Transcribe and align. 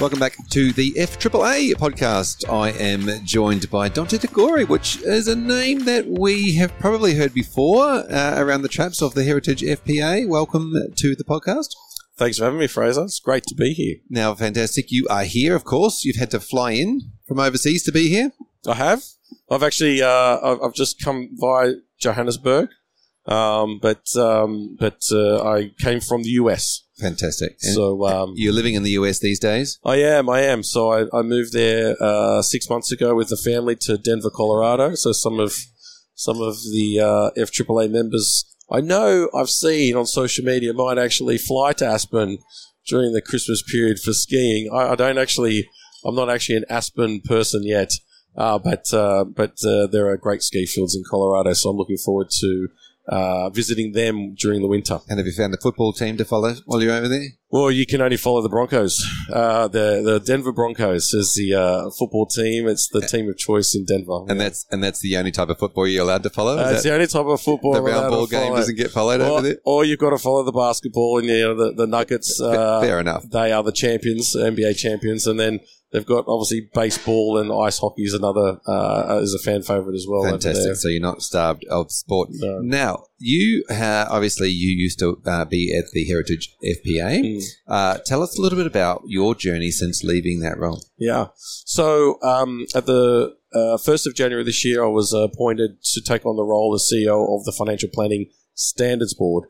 Welcome 0.00 0.18
back 0.18 0.38
to 0.48 0.72
the 0.72 0.92
FAAA 0.92 1.74
podcast. 1.74 2.50
I 2.50 2.70
am 2.70 3.22
joined 3.22 3.70
by 3.70 3.90
Dante 3.90 4.16
De 4.16 4.28
Gori, 4.28 4.64
which 4.64 4.96
is 5.02 5.28
a 5.28 5.36
name 5.36 5.84
that 5.84 6.06
we 6.06 6.54
have 6.54 6.72
probably 6.78 7.16
heard 7.16 7.34
before 7.34 7.84
uh, 8.10 8.34
around 8.38 8.62
the 8.62 8.68
traps 8.68 9.02
of 9.02 9.12
the 9.12 9.24
Heritage 9.24 9.60
FPA. 9.60 10.26
Welcome 10.26 10.72
to 10.96 11.14
the 11.14 11.24
podcast. 11.24 11.76
Thanks 12.16 12.38
for 12.38 12.44
having 12.44 12.60
me, 12.60 12.66
Fraser. 12.66 13.02
It's 13.02 13.20
great 13.20 13.44
to 13.48 13.54
be 13.54 13.74
here. 13.74 13.96
Now, 14.08 14.34
fantastic. 14.34 14.90
You 14.90 15.06
are 15.10 15.24
here, 15.24 15.54
of 15.54 15.64
course. 15.64 16.02
You've 16.02 16.16
had 16.16 16.30
to 16.30 16.40
fly 16.40 16.70
in 16.70 17.02
from 17.28 17.38
overseas 17.38 17.82
to 17.82 17.92
be 17.92 18.08
here. 18.08 18.32
I 18.66 18.76
have. 18.76 19.04
I've 19.50 19.62
actually, 19.62 20.00
uh, 20.02 20.58
I've, 20.62 20.72
just 20.72 21.04
come 21.04 21.28
via 21.34 21.74
Johannesburg, 21.98 22.70
um, 23.26 23.78
but 23.82 24.16
um, 24.16 24.78
but 24.80 25.02
uh, 25.12 25.46
I 25.46 25.72
came 25.78 26.00
from 26.00 26.22
the 26.22 26.30
US. 26.30 26.84
Fantastic. 27.00 27.56
And 27.62 27.74
So 27.74 28.06
um, 28.06 28.32
you're 28.36 28.52
living 28.52 28.74
in 28.74 28.82
the 28.82 28.92
US 28.92 29.18
these 29.18 29.38
days? 29.38 29.78
I 29.84 29.96
am, 29.96 30.28
I 30.28 30.40
am. 30.42 30.62
So 30.62 30.90
I, 30.92 31.18
I 31.18 31.22
moved 31.22 31.52
there 31.52 31.96
uh, 32.00 32.42
six 32.42 32.68
months 32.68 32.92
ago 32.92 33.14
with 33.14 33.28
the 33.28 33.36
family 33.36 33.76
to 33.82 33.96
Denver, 33.96 34.30
Colorado. 34.30 34.94
So 34.94 35.12
some 35.12 35.40
of 35.40 35.54
some 36.14 36.40
of 36.42 36.56
the 36.72 37.00
uh, 37.00 37.40
FAAA 37.40 37.90
members 37.90 38.44
I 38.70 38.80
know 38.80 39.28
I've 39.34 39.50
seen 39.50 39.96
on 39.96 40.06
social 40.06 40.44
media 40.44 40.72
might 40.72 40.96
actually 40.96 41.38
fly 41.38 41.72
to 41.74 41.86
Aspen 41.86 42.38
during 42.86 43.12
the 43.12 43.22
Christmas 43.22 43.62
period 43.62 43.98
for 43.98 44.12
skiing. 44.12 44.70
I, 44.72 44.92
I 44.92 44.94
don't 44.94 45.18
actually, 45.18 45.68
I'm 46.04 46.14
not 46.14 46.30
actually 46.30 46.56
an 46.56 46.64
Aspen 46.70 47.20
person 47.22 47.62
yet, 47.64 47.92
uh, 48.36 48.58
but 48.58 48.92
uh, 48.94 49.24
but 49.24 49.56
uh, 49.66 49.88
there 49.88 50.08
are 50.08 50.16
great 50.16 50.42
ski 50.42 50.66
fields 50.66 50.94
in 50.94 51.02
Colorado, 51.08 51.52
so 51.52 51.70
I'm 51.70 51.76
looking 51.76 51.96
forward 51.96 52.28
to 52.30 52.68
uh, 53.08 53.50
visiting 53.50 53.92
them 53.92 54.34
during 54.34 54.60
the 54.62 54.68
winter. 54.68 55.00
And 55.08 55.18
have 55.18 55.26
you 55.26 55.32
found 55.32 55.54
a 55.54 55.58
football 55.58 55.92
team 55.92 56.16
to 56.18 56.24
follow 56.24 56.54
while 56.66 56.82
you're 56.82 56.94
over 56.94 57.08
there? 57.08 57.28
Well, 57.52 57.70
you 57.70 57.84
can 57.84 58.00
only 58.00 58.16
follow 58.16 58.42
the 58.42 58.48
Broncos. 58.48 59.04
Uh, 59.32 59.66
the 59.66 60.02
the 60.04 60.20
Denver 60.20 60.52
Broncos 60.52 61.12
is 61.12 61.34
the 61.34 61.54
uh, 61.54 61.90
football 61.98 62.26
team. 62.26 62.68
It's 62.68 62.88
the 62.88 63.00
team 63.00 63.28
of 63.28 63.36
choice 63.36 63.74
in 63.74 63.84
Denver. 63.84 64.20
And 64.28 64.40
that's 64.40 64.66
and 64.70 64.84
that's 64.84 65.00
the 65.00 65.16
only 65.16 65.32
type 65.32 65.48
of 65.48 65.58
football 65.58 65.88
you're 65.88 66.04
allowed 66.04 66.22
to 66.22 66.30
follow. 66.30 66.58
Uh, 66.58 66.70
it's 66.70 66.84
the 66.84 66.94
only 66.94 67.08
type 67.08 67.26
of 67.26 67.40
football 67.40 67.74
the 67.74 67.82
round 67.82 68.10
ball 68.10 68.28
game 68.28 68.42
follow. 68.42 68.56
doesn't 68.56 68.76
get 68.76 68.92
followed 68.92 69.20
or, 69.20 69.24
over 69.24 69.42
there. 69.42 69.56
or 69.64 69.84
you've 69.84 69.98
got 69.98 70.10
to 70.10 70.18
follow 70.18 70.44
the 70.44 70.52
basketball, 70.52 71.18
and 71.18 71.26
you 71.26 71.42
know 71.42 71.56
the, 71.56 71.72
the 71.74 71.86
Nuggets. 71.88 72.40
Uh, 72.40 72.80
Fair 72.80 73.00
enough. 73.00 73.28
They 73.28 73.50
are 73.50 73.64
the 73.64 73.72
champions, 73.72 74.36
NBA 74.36 74.76
champions, 74.76 75.26
and 75.26 75.40
then 75.40 75.58
they've 75.92 76.06
got 76.06 76.26
obviously 76.28 76.68
baseball 76.72 77.38
and 77.38 77.52
ice 77.52 77.78
hockey 77.78 78.02
is 78.02 78.14
another 78.14 78.60
uh, 78.66 79.18
is 79.20 79.34
a 79.34 79.38
fan 79.38 79.62
favorite 79.62 79.96
as 79.96 80.06
well. 80.08 80.22
Fantastic. 80.22 80.76
So 80.76 80.88
you're 80.88 81.02
not 81.02 81.20
starved 81.20 81.64
of 81.68 81.90
sport. 81.90 82.28
No. 82.30 82.60
Now, 82.60 83.04
you 83.20 83.64
uh, 83.70 84.06
obviously 84.10 84.48
you 84.48 84.70
used 84.76 84.98
to 84.98 85.20
uh, 85.26 85.44
be 85.44 85.76
at 85.76 85.84
the 85.92 86.04
Heritage 86.06 86.56
FPA. 86.64 87.22
Mm. 87.22 87.42
Uh, 87.68 87.98
tell 88.04 88.22
us 88.22 88.36
a 88.36 88.42
little 88.42 88.58
bit 88.58 88.66
about 88.66 89.02
your 89.06 89.34
journey 89.34 89.70
since 89.70 90.02
leaving 90.02 90.40
that 90.40 90.58
role. 90.58 90.82
Yeah. 90.98 91.26
So 91.36 92.20
um, 92.22 92.66
at 92.74 92.86
the 92.86 93.36
uh, 93.52 93.76
first 93.76 94.06
of 94.06 94.14
January 94.14 94.44
this 94.44 94.64
year, 94.64 94.84
I 94.84 94.88
was 94.88 95.12
appointed 95.12 95.82
to 95.82 96.00
take 96.00 96.24
on 96.24 96.36
the 96.36 96.44
role 96.44 96.74
as 96.74 96.90
CEO 96.92 97.36
of 97.36 97.44
the 97.44 97.52
Financial 97.52 97.88
Planning 97.92 98.30
Standards 98.54 99.14
Board, 99.14 99.44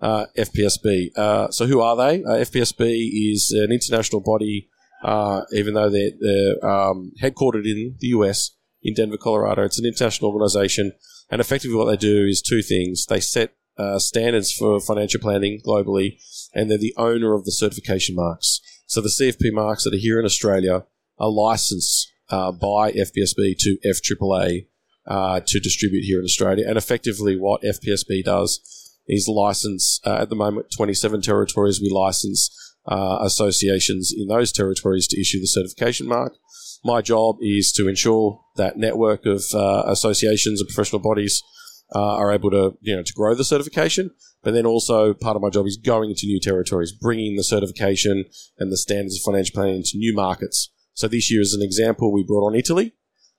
uh, 0.00 0.26
FPSB. 0.36 1.16
Uh, 1.16 1.50
so 1.50 1.66
who 1.66 1.80
are 1.80 1.96
they? 1.96 2.24
Uh, 2.24 2.38
FPSB 2.44 3.32
is 3.32 3.50
an 3.56 3.72
international 3.72 4.20
body, 4.20 4.68
uh, 5.04 5.42
even 5.52 5.74
though 5.74 5.90
they're, 5.90 6.10
they're 6.20 6.66
um, 6.68 7.12
headquartered 7.22 7.64
in 7.64 7.96
the 8.00 8.08
US 8.08 8.50
in 8.82 8.94
Denver, 8.94 9.16
Colorado. 9.16 9.62
It's 9.62 9.78
an 9.78 9.86
international 9.86 10.30
organization, 10.32 10.92
and 11.32 11.40
effectively 11.40 11.76
what 11.76 11.86
they 11.86 11.96
do 11.96 12.26
is 12.26 12.40
two 12.40 12.62
things: 12.62 13.06
they 13.06 13.18
set 13.18 13.54
uh, 13.76 13.98
standards 13.98 14.52
for 14.52 14.78
financial 14.78 15.20
planning 15.20 15.60
globally, 15.66 16.22
and 16.54 16.70
they're 16.70 16.78
the 16.78 16.94
owner 16.96 17.34
of 17.34 17.44
the 17.44 17.52
certification 17.52 18.14
marks. 18.14 18.60
So 18.86 19.00
the 19.00 19.08
CFP 19.08 19.52
marks 19.52 19.84
that 19.84 19.94
are 19.94 19.98
here 19.98 20.20
in 20.20 20.26
Australia 20.26 20.84
are 21.18 21.30
licensed 21.30 22.12
uh, 22.28 22.52
by 22.52 22.92
FPSB 22.92 23.56
to 23.58 23.78
FAAA 23.84 24.66
uh, 25.06 25.40
to 25.46 25.60
distribute 25.60 26.04
here 26.04 26.18
in 26.18 26.24
Australia. 26.24 26.66
And 26.68 26.76
effectively, 26.76 27.36
what 27.36 27.62
FPSB 27.62 28.24
does 28.24 28.60
is 29.08 29.26
license 29.28 30.00
uh, 30.04 30.16
at 30.16 30.28
the 30.28 30.36
moment 30.36 30.66
27 30.76 31.22
territories. 31.22 31.80
We 31.80 31.90
license 31.90 32.71
uh, 32.86 33.18
associations 33.22 34.12
in 34.16 34.28
those 34.28 34.52
territories 34.52 35.06
to 35.08 35.20
issue 35.20 35.40
the 35.40 35.46
certification 35.46 36.08
mark. 36.08 36.34
My 36.84 37.00
job 37.00 37.36
is 37.40 37.72
to 37.72 37.88
ensure 37.88 38.40
that 38.56 38.76
network 38.76 39.24
of 39.24 39.44
uh, 39.54 39.84
associations 39.86 40.60
and 40.60 40.68
professional 40.68 41.00
bodies 41.00 41.42
uh, 41.94 42.16
are 42.16 42.32
able 42.32 42.50
to 42.50 42.76
you 42.80 42.96
know 42.96 43.02
to 43.02 43.12
grow 43.12 43.34
the 43.34 43.44
certification. 43.44 44.10
But 44.42 44.54
then 44.54 44.66
also 44.66 45.14
part 45.14 45.36
of 45.36 45.42
my 45.42 45.50
job 45.50 45.66
is 45.66 45.76
going 45.76 46.10
into 46.10 46.26
new 46.26 46.40
territories, 46.40 46.92
bringing 46.92 47.36
the 47.36 47.44
certification 47.44 48.24
and 48.58 48.72
the 48.72 48.76
standards 48.76 49.16
of 49.16 49.22
financial 49.22 49.54
planning 49.54 49.76
into 49.76 49.98
new 49.98 50.12
markets. 50.14 50.72
So 50.94 51.06
this 51.06 51.30
year, 51.30 51.40
as 51.40 51.54
an 51.54 51.62
example, 51.62 52.12
we 52.12 52.24
brought 52.24 52.46
on 52.46 52.56
Italy. 52.56 52.94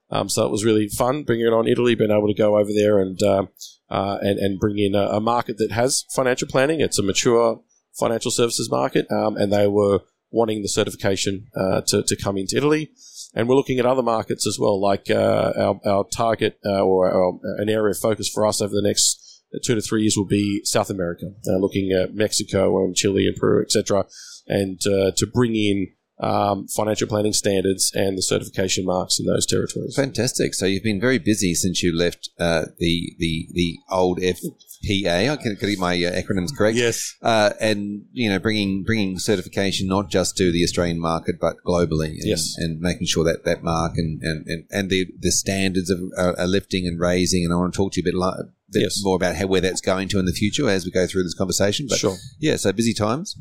Um, 0.09 0.29
so 0.29 0.45
it 0.45 0.51
was 0.51 0.63
really 0.63 0.87
fun 0.87 1.23
bringing 1.23 1.47
it 1.47 1.53
on 1.53 1.67
Italy, 1.67 1.95
being 1.95 2.11
able 2.11 2.27
to 2.27 2.33
go 2.33 2.57
over 2.57 2.69
there 2.73 2.99
and 2.99 3.21
uh, 3.21 3.45
uh, 3.89 4.19
and, 4.21 4.39
and 4.39 4.59
bring 4.59 4.77
in 4.79 4.95
a, 4.95 5.07
a 5.07 5.19
market 5.19 5.57
that 5.57 5.71
has 5.71 6.05
financial 6.15 6.47
planning. 6.47 6.79
It's 6.79 6.99
a 6.99 7.03
mature 7.03 7.61
financial 7.97 8.31
services 8.31 8.69
market, 8.69 9.05
um, 9.11 9.37
and 9.37 9.51
they 9.51 9.67
were 9.67 9.99
wanting 10.31 10.61
the 10.61 10.67
certification 10.67 11.47
uh, 11.55 11.81
to, 11.87 12.03
to 12.03 12.15
come 12.15 12.37
into 12.37 12.57
Italy. 12.57 12.89
And 13.35 13.47
we're 13.47 13.55
looking 13.55 13.79
at 13.79 13.85
other 13.85 14.03
markets 14.03 14.45
as 14.47 14.57
well, 14.59 14.79
like 14.79 15.09
uh, 15.09 15.53
our, 15.55 15.79
our 15.85 16.05
target 16.15 16.59
uh, 16.65 16.83
or 16.83 17.11
our, 17.11 17.39
an 17.57 17.69
area 17.69 17.91
of 17.91 17.97
focus 17.97 18.29
for 18.29 18.45
us 18.45 18.61
over 18.61 18.73
the 18.73 18.81
next 18.81 19.23
two 19.63 19.75
to 19.75 19.81
three 19.81 20.01
years 20.01 20.15
will 20.17 20.25
be 20.25 20.61
South 20.63 20.89
America, 20.89 21.27
uh, 21.47 21.57
looking 21.57 21.91
at 21.91 22.15
Mexico 22.15 22.83
and 22.83 22.95
Chile 22.95 23.27
and 23.27 23.35
Peru, 23.35 23.61
etc., 23.61 24.05
and 24.47 24.79
uh, 24.87 25.11
to 25.15 25.27
bring 25.31 25.55
in 25.55 25.87
um, 26.19 26.67
financial 26.67 27.07
planning 27.07 27.33
standards 27.33 27.91
and 27.95 28.17
the 28.17 28.21
certification 28.21 28.85
marks 28.85 29.19
in 29.19 29.25
those 29.25 29.45
territories. 29.45 29.95
Fantastic. 29.95 30.53
So 30.53 30.65
you've 30.65 30.83
been 30.83 31.01
very 31.01 31.17
busy 31.17 31.53
since 31.55 31.81
you 31.83 31.95
left 31.97 32.29
uh, 32.39 32.65
the 32.77 33.15
the 33.19 33.47
the 33.53 33.77
old 33.91 34.19
FPA. 34.19 35.31
I 35.31 35.35
can, 35.37 35.55
can 35.55 35.69
get 35.69 35.79
my 35.79 35.93
uh, 35.95 36.11
acronyms 36.11 36.55
correct. 36.55 36.77
Yes. 36.77 37.15
Uh, 37.21 37.51
and 37.59 38.05
you 38.11 38.29
know, 38.29 38.39
bringing 38.39 38.83
bringing 38.83 39.17
certification 39.19 39.87
not 39.87 40.09
just 40.09 40.37
to 40.37 40.51
the 40.51 40.63
Australian 40.63 40.99
market 40.99 41.35
but 41.39 41.55
globally, 41.65 42.09
and, 42.09 42.23
Yes. 42.25 42.55
and 42.57 42.79
making 42.79 43.07
sure 43.07 43.23
that 43.23 43.43
that 43.45 43.63
mark 43.63 43.93
and 43.97 44.21
and, 44.21 44.45
and, 44.47 44.65
and 44.71 44.89
the 44.89 45.07
the 45.19 45.31
standards 45.31 45.89
of 45.89 45.99
are, 46.17 46.39
are 46.39 46.47
lifting 46.47 46.87
and 46.87 46.99
raising. 46.99 47.43
And 47.43 47.53
I 47.53 47.57
want 47.57 47.73
to 47.73 47.77
talk 47.77 47.93
to 47.93 48.01
you 48.01 48.03
a 48.03 48.11
bit, 48.11 48.49
bit 48.71 48.81
Yes. 48.83 49.01
more 49.03 49.15
about 49.15 49.35
how 49.35 49.47
where 49.47 49.61
that's 49.61 49.81
going 49.81 50.09
to 50.09 50.19
in 50.19 50.25
the 50.25 50.31
future 50.31 50.69
as 50.69 50.85
we 50.85 50.91
go 50.91 51.07
through 51.07 51.23
this 51.23 51.33
conversation. 51.35 51.87
But 51.89 51.97
Sure. 51.99 52.17
yeah, 52.39 52.55
so 52.57 52.71
busy 52.71 52.93
times. 52.93 53.35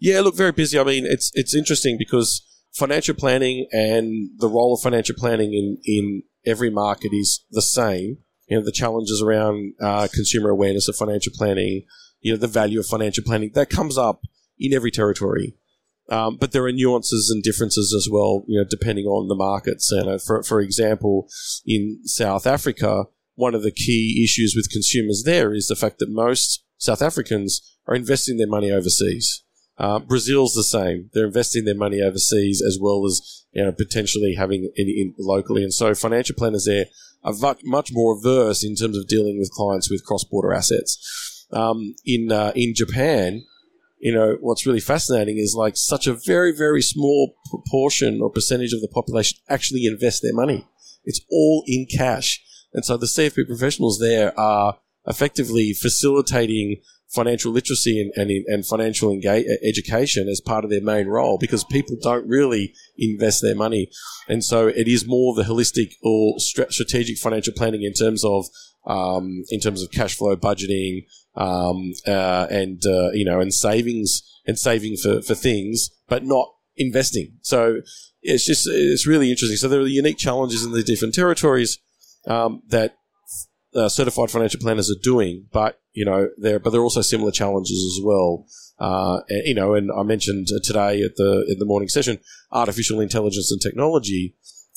Yeah, 0.00 0.20
look, 0.20 0.36
very 0.36 0.52
busy. 0.52 0.78
I 0.78 0.84
mean, 0.84 1.06
it's 1.06 1.30
it's 1.34 1.54
interesting 1.54 1.96
because 1.98 2.42
financial 2.72 3.14
planning 3.14 3.66
and 3.72 4.30
the 4.38 4.48
role 4.48 4.74
of 4.74 4.80
financial 4.80 5.16
planning 5.18 5.54
in 5.54 5.78
in 5.84 6.22
every 6.44 6.70
market 6.70 7.12
is 7.12 7.44
the 7.50 7.62
same. 7.62 8.18
You 8.48 8.58
know, 8.58 8.64
the 8.64 8.72
challenges 8.72 9.22
around 9.22 9.74
uh, 9.80 10.08
consumer 10.12 10.50
awareness 10.50 10.88
of 10.88 10.96
financial 10.96 11.32
planning, 11.34 11.84
you 12.20 12.32
know, 12.32 12.38
the 12.38 12.46
value 12.46 12.78
of 12.78 12.86
financial 12.86 13.24
planning 13.24 13.50
that 13.54 13.70
comes 13.70 13.98
up 13.98 14.20
in 14.58 14.72
every 14.72 14.90
territory. 14.90 15.56
Um, 16.08 16.36
but 16.36 16.52
there 16.52 16.64
are 16.64 16.72
nuances 16.72 17.30
and 17.30 17.42
differences 17.42 17.92
as 17.92 18.08
well, 18.10 18.44
you 18.46 18.56
know, 18.56 18.66
depending 18.68 19.06
on 19.06 19.26
the 19.26 19.34
markets. 19.34 19.90
And 19.90 20.08
uh, 20.08 20.18
for 20.18 20.42
for 20.42 20.60
example, 20.60 21.28
in 21.66 22.00
South 22.04 22.46
Africa, 22.46 23.06
one 23.34 23.54
of 23.54 23.62
the 23.62 23.72
key 23.72 24.22
issues 24.22 24.54
with 24.56 24.70
consumers 24.70 25.24
there 25.24 25.52
is 25.52 25.66
the 25.66 25.76
fact 25.76 25.98
that 25.98 26.10
most 26.10 26.64
South 26.78 27.02
Africans 27.02 27.76
are 27.86 27.94
investing 27.94 28.36
their 28.36 28.46
money 28.46 28.70
overseas. 28.70 29.42
Uh, 29.78 29.98
Brazil's 29.98 30.54
the 30.54 30.62
same; 30.62 31.10
they're 31.12 31.26
investing 31.26 31.64
their 31.64 31.74
money 31.74 32.00
overseas 32.00 32.62
as 32.66 32.78
well 32.80 33.04
as 33.04 33.44
you 33.52 33.62
know 33.62 33.72
potentially 33.72 34.34
having 34.34 34.70
in, 34.74 34.88
in 34.88 35.14
locally. 35.18 35.62
And 35.62 35.72
so, 35.72 35.94
financial 35.94 36.34
planners 36.34 36.64
there 36.64 36.86
are 37.22 37.56
much, 37.64 37.92
more 37.92 38.16
averse 38.16 38.64
in 38.64 38.74
terms 38.74 38.96
of 38.96 39.08
dealing 39.08 39.38
with 39.38 39.50
clients 39.50 39.90
with 39.90 40.04
cross-border 40.04 40.52
assets. 40.52 41.46
Um, 41.52 41.94
in 42.04 42.32
uh, 42.32 42.52
in 42.54 42.74
Japan, 42.74 43.42
you 43.98 44.14
know 44.14 44.36
what's 44.40 44.66
really 44.66 44.80
fascinating 44.80 45.38
is 45.38 45.54
like 45.54 45.76
such 45.76 46.06
a 46.06 46.14
very 46.14 46.52
very 46.52 46.82
small 46.82 47.34
proportion 47.50 48.20
or 48.22 48.30
percentage 48.30 48.72
of 48.72 48.80
the 48.80 48.88
population 48.88 49.38
actually 49.48 49.84
invest 49.84 50.22
their 50.22 50.34
money. 50.34 50.66
It's 51.04 51.20
all 51.30 51.64
in 51.66 51.86
cash, 51.86 52.42
and 52.72 52.84
so 52.84 52.96
the 52.96 53.06
CFP 53.06 53.46
professionals 53.46 53.98
there 53.98 54.38
are 54.38 54.78
effectively 55.06 55.72
facilitating 55.72 56.80
financial 57.14 57.52
literacy 57.52 58.00
and, 58.00 58.12
and, 58.16 58.44
and 58.46 58.66
financial 58.66 59.10
engage, 59.10 59.46
education 59.66 60.28
as 60.28 60.40
part 60.40 60.64
of 60.64 60.70
their 60.70 60.82
main 60.82 61.06
role 61.06 61.38
because 61.38 61.64
people 61.64 61.96
don't 62.02 62.26
really 62.28 62.74
invest 62.98 63.42
their 63.42 63.54
money. 63.54 63.88
And 64.28 64.44
so 64.44 64.66
it 64.66 64.88
is 64.88 65.06
more 65.06 65.34
the 65.34 65.44
holistic 65.44 65.94
or 66.02 66.38
strategic 66.38 67.18
financial 67.18 67.54
planning 67.54 67.82
in 67.82 67.92
terms 67.92 68.24
of 68.24 68.46
um, 68.86 69.42
in 69.50 69.58
terms 69.60 69.82
of 69.82 69.90
cash 69.90 70.16
flow 70.16 70.36
budgeting 70.36 71.06
um, 71.34 71.92
uh, 72.06 72.46
and 72.50 72.80
uh, 72.86 73.10
you 73.12 73.24
know 73.24 73.40
and 73.40 73.52
savings 73.52 74.22
and 74.46 74.58
saving 74.58 74.96
for, 74.96 75.20
for 75.22 75.34
things, 75.34 75.90
but 76.08 76.24
not 76.24 76.48
investing. 76.76 77.32
So 77.42 77.80
it's 78.22 78.46
just 78.46 78.68
it's 78.70 79.06
really 79.06 79.30
interesting. 79.30 79.56
So 79.56 79.68
there 79.68 79.80
are 79.80 79.86
unique 79.86 80.18
challenges 80.18 80.64
in 80.64 80.72
the 80.72 80.82
different 80.82 81.14
territories 81.14 81.78
um, 82.26 82.62
that 82.68 82.96
uh, 83.76 83.88
certified 83.88 84.30
financial 84.30 84.60
planners 84.60 84.90
are 84.90 85.00
doing, 85.02 85.46
but 85.52 85.80
you 85.92 86.04
know 86.04 86.28
there 86.38 86.58
but 86.58 86.70
there 86.70 86.80
are 86.80 86.84
also 86.84 87.02
similar 87.02 87.30
challenges 87.30 87.78
as 87.98 88.04
well. 88.04 88.46
Uh, 88.78 89.20
and, 89.28 89.42
you 89.46 89.54
know, 89.54 89.74
and 89.74 89.90
I 89.90 90.02
mentioned 90.02 90.48
today 90.62 91.02
at 91.02 91.16
the 91.16 91.46
in 91.48 91.58
the 91.58 91.64
morning 91.64 91.88
session, 91.88 92.18
artificial 92.52 93.00
intelligence 93.00 93.50
and 93.50 93.60
technology 93.60 94.34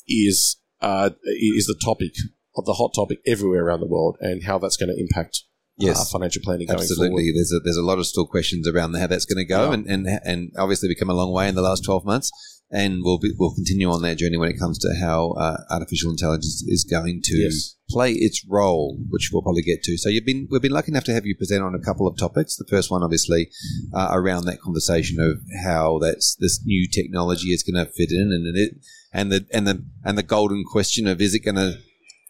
is 0.08 0.56
uh, 0.80 1.10
is 1.24 1.66
the 1.66 1.78
topic 1.84 2.12
of 2.56 2.64
the 2.64 2.74
hot 2.74 2.92
topic 2.94 3.18
everywhere 3.26 3.64
around 3.64 3.80
the 3.80 3.86
world, 3.86 4.16
and 4.20 4.44
how 4.44 4.58
that's 4.58 4.76
going 4.76 4.92
to 4.94 5.00
impact 5.00 5.42
Yes. 5.78 5.98
uh, 5.98 6.04
financial 6.18 6.42
planning 6.44 6.66
going 6.66 6.78
Absolutely. 6.80 7.08
forward. 7.08 7.34
There's 7.34 7.52
a, 7.52 7.60
there's 7.64 7.76
a 7.78 7.82
lot 7.82 7.98
of 7.98 8.06
still 8.06 8.26
questions 8.26 8.68
around 8.68 8.92
how 8.94 9.06
that's 9.06 9.24
going 9.24 9.38
to 9.38 9.48
go, 9.48 9.68
Yeah. 9.68 9.74
and, 9.74 9.86
and 9.86 10.20
and 10.26 10.52
obviously 10.58 10.88
we've 10.88 10.98
come 10.98 11.08
a 11.08 11.14
long 11.14 11.32
way 11.32 11.48
in 11.48 11.54
the 11.54 11.62
last 11.62 11.84
12 11.84 12.04
months, 12.04 12.30
and 12.70 13.00
we'll 13.02 13.18
be, 13.18 13.32
we'll 13.38 13.54
continue 13.54 13.90
on 13.90 14.02
that 14.02 14.18
journey 14.18 14.36
when 14.36 14.48
it 14.50 14.58
comes 14.58 14.78
to 14.78 14.88
how 15.00 15.32
uh, 15.32 15.56
artificial 15.70 16.10
intelligence 16.10 16.62
is 16.66 16.84
going 16.84 17.20
to 17.24 17.36
Yes. 17.36 17.76
play 17.88 18.12
its 18.12 18.44
role, 18.48 18.96
which 19.08 19.30
we'll 19.32 19.42
probably 19.42 19.62
get 19.62 19.82
to. 19.82 19.96
So 19.98 20.08
you've 20.08 20.24
been 20.24 20.46
we've 20.50 20.62
been 20.62 20.70
lucky 20.72 20.92
enough 20.92 21.04
to 21.04 21.12
have 21.14 21.26
you 21.26 21.34
present 21.36 21.62
on 21.62 21.74
a 21.74 21.80
couple 21.80 22.06
of 22.06 22.16
topics. 22.16 22.56
The 22.56 22.66
first 22.70 22.90
one, 22.90 23.02
obviously, 23.02 23.50
uh, 23.92 24.08
around 24.12 24.44
that 24.44 24.60
conversation 24.60 25.18
of 25.20 25.40
how 25.64 25.98
that's 25.98 26.36
this 26.36 26.60
new 26.64 26.88
technology 26.88 27.48
is 27.48 27.62
going 27.62 27.84
to 27.84 27.90
fit 27.90 28.10
in, 28.12 28.30
and 28.32 28.56
it 28.56 28.74
and 29.12 29.32
the 29.32 29.46
and 29.52 29.66
the 29.66 29.84
and 30.04 30.16
the 30.16 30.22
golden 30.22 30.64
question 30.64 31.06
of 31.06 31.20
is 31.20 31.34
it 31.34 31.40
going 31.40 31.56
to 31.56 31.78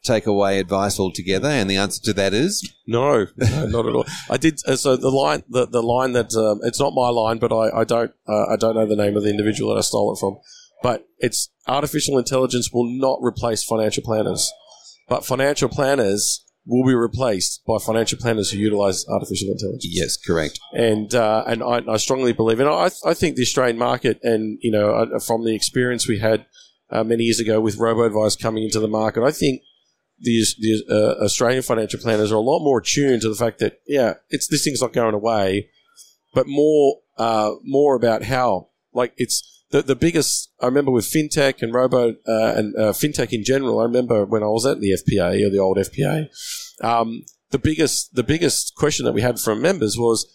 take 0.03 0.27
away 0.27 0.59
advice 0.59 0.99
altogether? 0.99 1.49
And 1.49 1.71
the 1.71 1.77
answer 1.77 2.03
to 2.05 2.13
that 2.15 2.35
is 2.35 2.73
No, 2.87 3.27
no, 3.37 3.67
not 3.67 3.87
at 3.87 3.95
all. 3.95 4.07
I 4.31 4.37
did. 4.37 4.61
Uh, 4.67 4.77
so 4.77 4.97
the 4.97 5.11
line, 5.11 5.43
the, 5.49 5.67
the 5.67 5.83
line 5.83 6.13
that 6.13 6.35
um, 6.35 6.61
it's 6.63 6.81
not 6.81 6.95
my 6.95 7.09
line, 7.09 7.39
but 7.39 7.53
I, 7.53 7.81
I 7.81 7.85
don't, 7.85 8.13
uh, 8.29 8.47
I 8.47 8.57
don't 8.57 8.75
know 8.75 8.87
the 8.87 8.97
name 8.97 9.17
of 9.17 9.23
the 9.23 9.31
individual 9.31 9.73
that 9.73 9.79
I 9.79 9.83
stole 9.83 10.13
it 10.15 10.19
from. 10.19 10.39
But 10.83 11.07
it's 11.19 11.51
artificial 11.67 12.19
intelligence 12.19 12.71
will 12.73 12.89
not 12.89 13.19
replace 13.23 13.63
financial 13.63 14.03
planners, 14.03 14.51
but 15.09 15.27
financial 15.27 15.69
planners 15.69 16.45
will 16.67 16.87
be 16.87 16.95
replaced 16.95 17.63
by 17.67 17.77
financial 17.85 18.19
planners 18.19 18.51
who 18.51 18.59
utilize 18.59 19.05
artificial 19.09 19.51
intelligence. 19.51 19.87
yes, 19.89 20.17
correct. 20.17 20.59
and 20.73 21.15
uh, 21.15 21.45
and 21.47 21.63
I, 21.63 21.83
I 21.89 21.97
strongly 21.97 22.33
believe, 22.33 22.61
and 22.61 22.69
I, 22.69 22.91
I 23.05 23.15
think 23.15 23.37
the 23.37 23.43
Australian 23.43 23.79
market, 23.79 24.21
and 24.23 24.59
you 24.63 24.71
know, 24.71 24.93
uh, 24.93 25.19
from 25.19 25.45
the 25.45 25.55
experience 25.55 26.09
we 26.09 26.19
had 26.19 26.47
uh, 26.91 27.05
many 27.05 27.25
years 27.25 27.41
ago 27.41 27.61
with 27.61 27.77
robo 27.77 28.05
advice 28.05 28.37
coming 28.37 28.65
into 28.65 28.81
the 28.81 28.89
market, 28.89 29.23
I 29.23 29.33
think 29.33 29.63
the, 30.21 30.45
the 30.59 30.85
uh, 30.89 31.25
Australian 31.25 31.63
financial 31.63 32.01
planners 32.01 32.33
are 32.33 32.37
a 32.37 32.41
lot 32.41 32.61
more 32.61 32.79
attuned 32.79 33.23
to 33.23 33.29
the 33.29 33.35
fact 33.35 33.59
that 33.61 33.81
yeah, 33.87 34.15
it's 34.29 34.49
this 34.49 34.65
thing's 34.65 34.83
not 34.83 34.93
going 34.93 35.15
away, 35.15 35.69
but 36.35 36.47
more 36.47 36.99
uh, 37.19 37.53
more 37.65 37.95
about 37.95 38.25
how 38.25 38.69
like 38.93 39.13
it's 39.17 39.65
the 39.71 39.83
the 39.83 39.97
biggest. 39.97 40.53
I 40.61 40.67
remember 40.67 40.91
with 40.91 41.07
fintech 41.07 41.63
and 41.63 41.73
robo 41.73 42.11
uh, 42.27 42.55
and 42.57 42.77
uh, 42.77 42.93
fintech 42.93 43.33
in 43.33 43.45
general. 43.45 43.81
I 43.81 43.85
remember 43.85 44.25
when 44.25 44.43
I 44.43 44.47
was 44.47 44.67
at 44.67 44.81
the 44.81 44.91
FPA 44.93 45.47
or 45.47 45.51
the 45.51 45.59
old 45.59 45.79
FPA. 45.79 46.29
Um, 46.83 47.25
the 47.51 47.59
biggest 47.59 48.15
the 48.15 48.23
biggest 48.23 48.75
question 48.77 49.05
that 49.07 49.13
we 49.13 49.23
had 49.23 49.41
from 49.41 49.61
members 49.61 49.97
was 49.99 50.27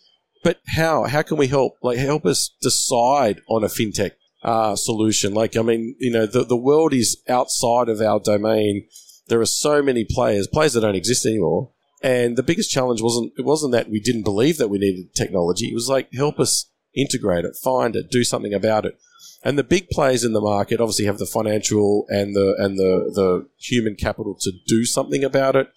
but 0.46 0.60
how? 0.68 1.06
How 1.06 1.24
can 1.24 1.38
we 1.38 1.48
help? 1.48 1.80
Like, 1.82 1.98
help 1.98 2.24
us 2.24 2.56
decide 2.62 3.42
on 3.50 3.64
a 3.64 3.68
fintech 3.68 4.12
uh, 4.44 4.76
solution. 4.76 5.34
Like, 5.34 5.58
I 5.58 5.64
mean, 5.64 5.96
you 6.00 6.12
know, 6.12 6.28
the, 6.28 6.44
the 6.44 6.56
world 6.56 6.94
is 6.94 7.20
outside 7.28 7.90
of 7.90 8.00
our 8.00 8.20
domain. 8.20 8.88
There 9.27 9.42
are 9.42 9.45
so 9.45 9.81
many 9.81 10.06
players, 10.06 10.48
players 10.48 10.74
that 10.74 10.81
don't 10.81 10.95
exist 10.95 11.25
anymore. 11.25 11.72
And 12.01 12.38
the 12.38 12.44
biggest 12.44 12.69
challenge 12.69 13.01
wasn't 13.01 13.33
it 13.38 13.45
wasn't 13.45 13.72
that 13.72 13.89
we 13.89 14.00
didn't 14.00 14.24
believe 14.24 14.57
that 14.57 14.69
we 14.69 14.77
needed 14.77 15.16
technology. 15.16 15.68
It 15.68 15.74
was 15.74 15.89
like 15.89 16.13
help 16.13 16.39
us 16.39 16.69
integrate 16.94 17.45
it, 17.45 17.56
find 17.63 17.95
it, 17.95 18.12
do 18.12 18.24
something 18.24 18.54
about 18.54 18.86
it. 18.86 19.00
And 19.44 19.57
the 19.57 19.63
big 19.63 19.89
players 19.89 20.24
in 20.24 20.33
the 20.33 20.42
market 20.42 20.80
obviously 20.80 21.06
have 21.06 21.18
the 21.18 21.25
financial 21.25 22.06
and 22.10 22.36
the 22.36 22.56
and 22.60 22.77
the 22.77 23.12
the 23.13 23.48
human 23.57 23.95
capital 23.95 24.36
to 24.42 24.51
do 24.68 24.86
something 24.86 25.24
about 25.24 25.56
it 25.56 25.69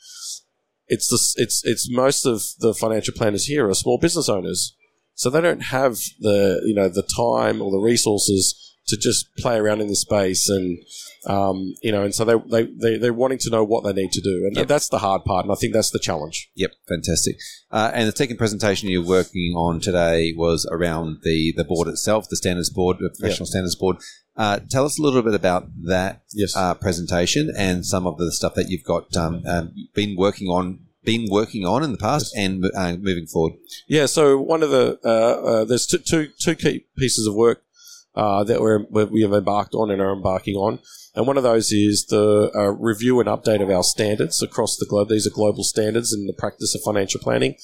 it's 0.88 1.08
the, 1.08 1.42
it's 1.42 1.64
it's 1.64 1.90
most 1.90 2.24
of 2.24 2.42
the 2.60 2.74
financial 2.74 3.14
planners 3.14 3.44
here 3.44 3.68
are 3.68 3.74
small 3.74 3.98
business 3.98 4.28
owners, 4.28 4.74
so 5.14 5.28
they 5.28 5.40
don't 5.40 5.64
have 5.64 5.98
the 6.18 6.62
you 6.64 6.74
know 6.74 6.88
the 6.88 7.02
time 7.02 7.60
or 7.60 7.70
the 7.70 7.78
resources 7.78 8.67
to 8.88 8.96
just 8.96 9.34
play 9.36 9.56
around 9.56 9.80
in 9.80 9.88
this 9.88 10.00
space 10.00 10.48
and 10.48 10.78
um, 11.26 11.74
you 11.82 11.92
know 11.92 12.02
and 12.02 12.14
so 12.14 12.24
they 12.24 12.36
they 12.50 12.70
they 12.80 12.98
they're 12.98 13.12
wanting 13.12 13.38
to 13.38 13.50
know 13.50 13.64
what 13.64 13.84
they 13.84 13.92
need 13.92 14.12
to 14.12 14.20
do 14.20 14.44
and 14.46 14.56
Yep. 14.56 14.68
that's 14.68 14.88
the 14.88 14.98
hard 14.98 15.24
part 15.24 15.44
and 15.44 15.52
I 15.52 15.56
think 15.56 15.72
that's 15.72 15.90
the 15.90 15.98
challenge. 15.98 16.50
Yep, 16.54 16.70
fantastic. 16.88 17.36
Uh, 17.70 17.90
and 17.94 18.08
the 18.08 18.16
second 18.16 18.36
presentation 18.38 18.88
you're 18.88 19.04
working 19.04 19.54
on 19.56 19.80
today 19.80 20.32
was 20.36 20.66
around 20.70 21.18
the, 21.22 21.52
the 21.56 21.64
board 21.64 21.88
itself, 21.88 22.28
the 22.28 22.36
standards 22.36 22.70
board, 22.70 22.96
the 22.98 23.10
professional 23.10 23.46
standards 23.46 23.76
board. 23.76 23.96
Uh, 24.36 24.60
tell 24.70 24.84
us 24.86 24.98
a 24.98 25.02
little 25.02 25.20
bit 25.22 25.34
about 25.34 25.66
that 25.84 26.22
Yes. 26.32 26.54
uh, 26.56 26.72
presentation 26.74 27.52
and 27.56 27.84
some 27.84 28.06
of 28.06 28.16
the 28.18 28.30
stuff 28.32 28.54
that 28.54 28.70
you've 28.70 28.84
got 28.84 29.14
um, 29.16 29.42
um, 29.46 29.72
been 29.94 30.16
working 30.16 30.46
on, 30.48 30.78
been 31.04 31.26
working 31.30 31.64
on 31.66 31.82
in 31.82 31.90
the 31.92 31.98
past 31.98 32.34
and 32.36 32.64
uh, 32.76 32.92
moving 32.96 33.26
forward. 33.26 33.54
Yeah, 33.88 34.06
so 34.06 34.38
one 34.40 34.62
of 34.62 34.70
the 34.70 34.98
uh, 35.04 35.08
uh, 35.08 35.64
there's 35.64 35.86
two, 35.86 35.98
two, 35.98 36.28
two 36.38 36.54
key 36.54 36.86
pieces 36.96 37.26
of 37.26 37.34
work 37.34 37.62
uh, 38.18 38.42
that 38.44 38.60
we're, 38.60 38.84
we 39.06 39.22
have 39.22 39.32
embarked 39.32 39.74
on 39.74 39.90
and 39.90 40.02
are 40.02 40.12
embarking 40.12 40.56
on, 40.56 40.80
and 41.14 41.26
one 41.26 41.36
of 41.36 41.44
those 41.44 41.70
is 41.72 42.06
the 42.06 42.50
uh, 42.54 42.70
review 42.72 43.20
and 43.20 43.28
update 43.28 43.62
of 43.62 43.70
our 43.70 43.84
standards 43.84 44.42
across 44.42 44.76
the 44.76 44.86
globe. 44.90 45.08
These 45.08 45.26
are 45.26 45.30
global 45.30 45.64
standards 45.64 46.12
in 46.12 46.26
the 46.26 46.32
practice 46.32 46.74
of 46.74 46.80
financial 46.82 47.20
planning, 47.20 47.54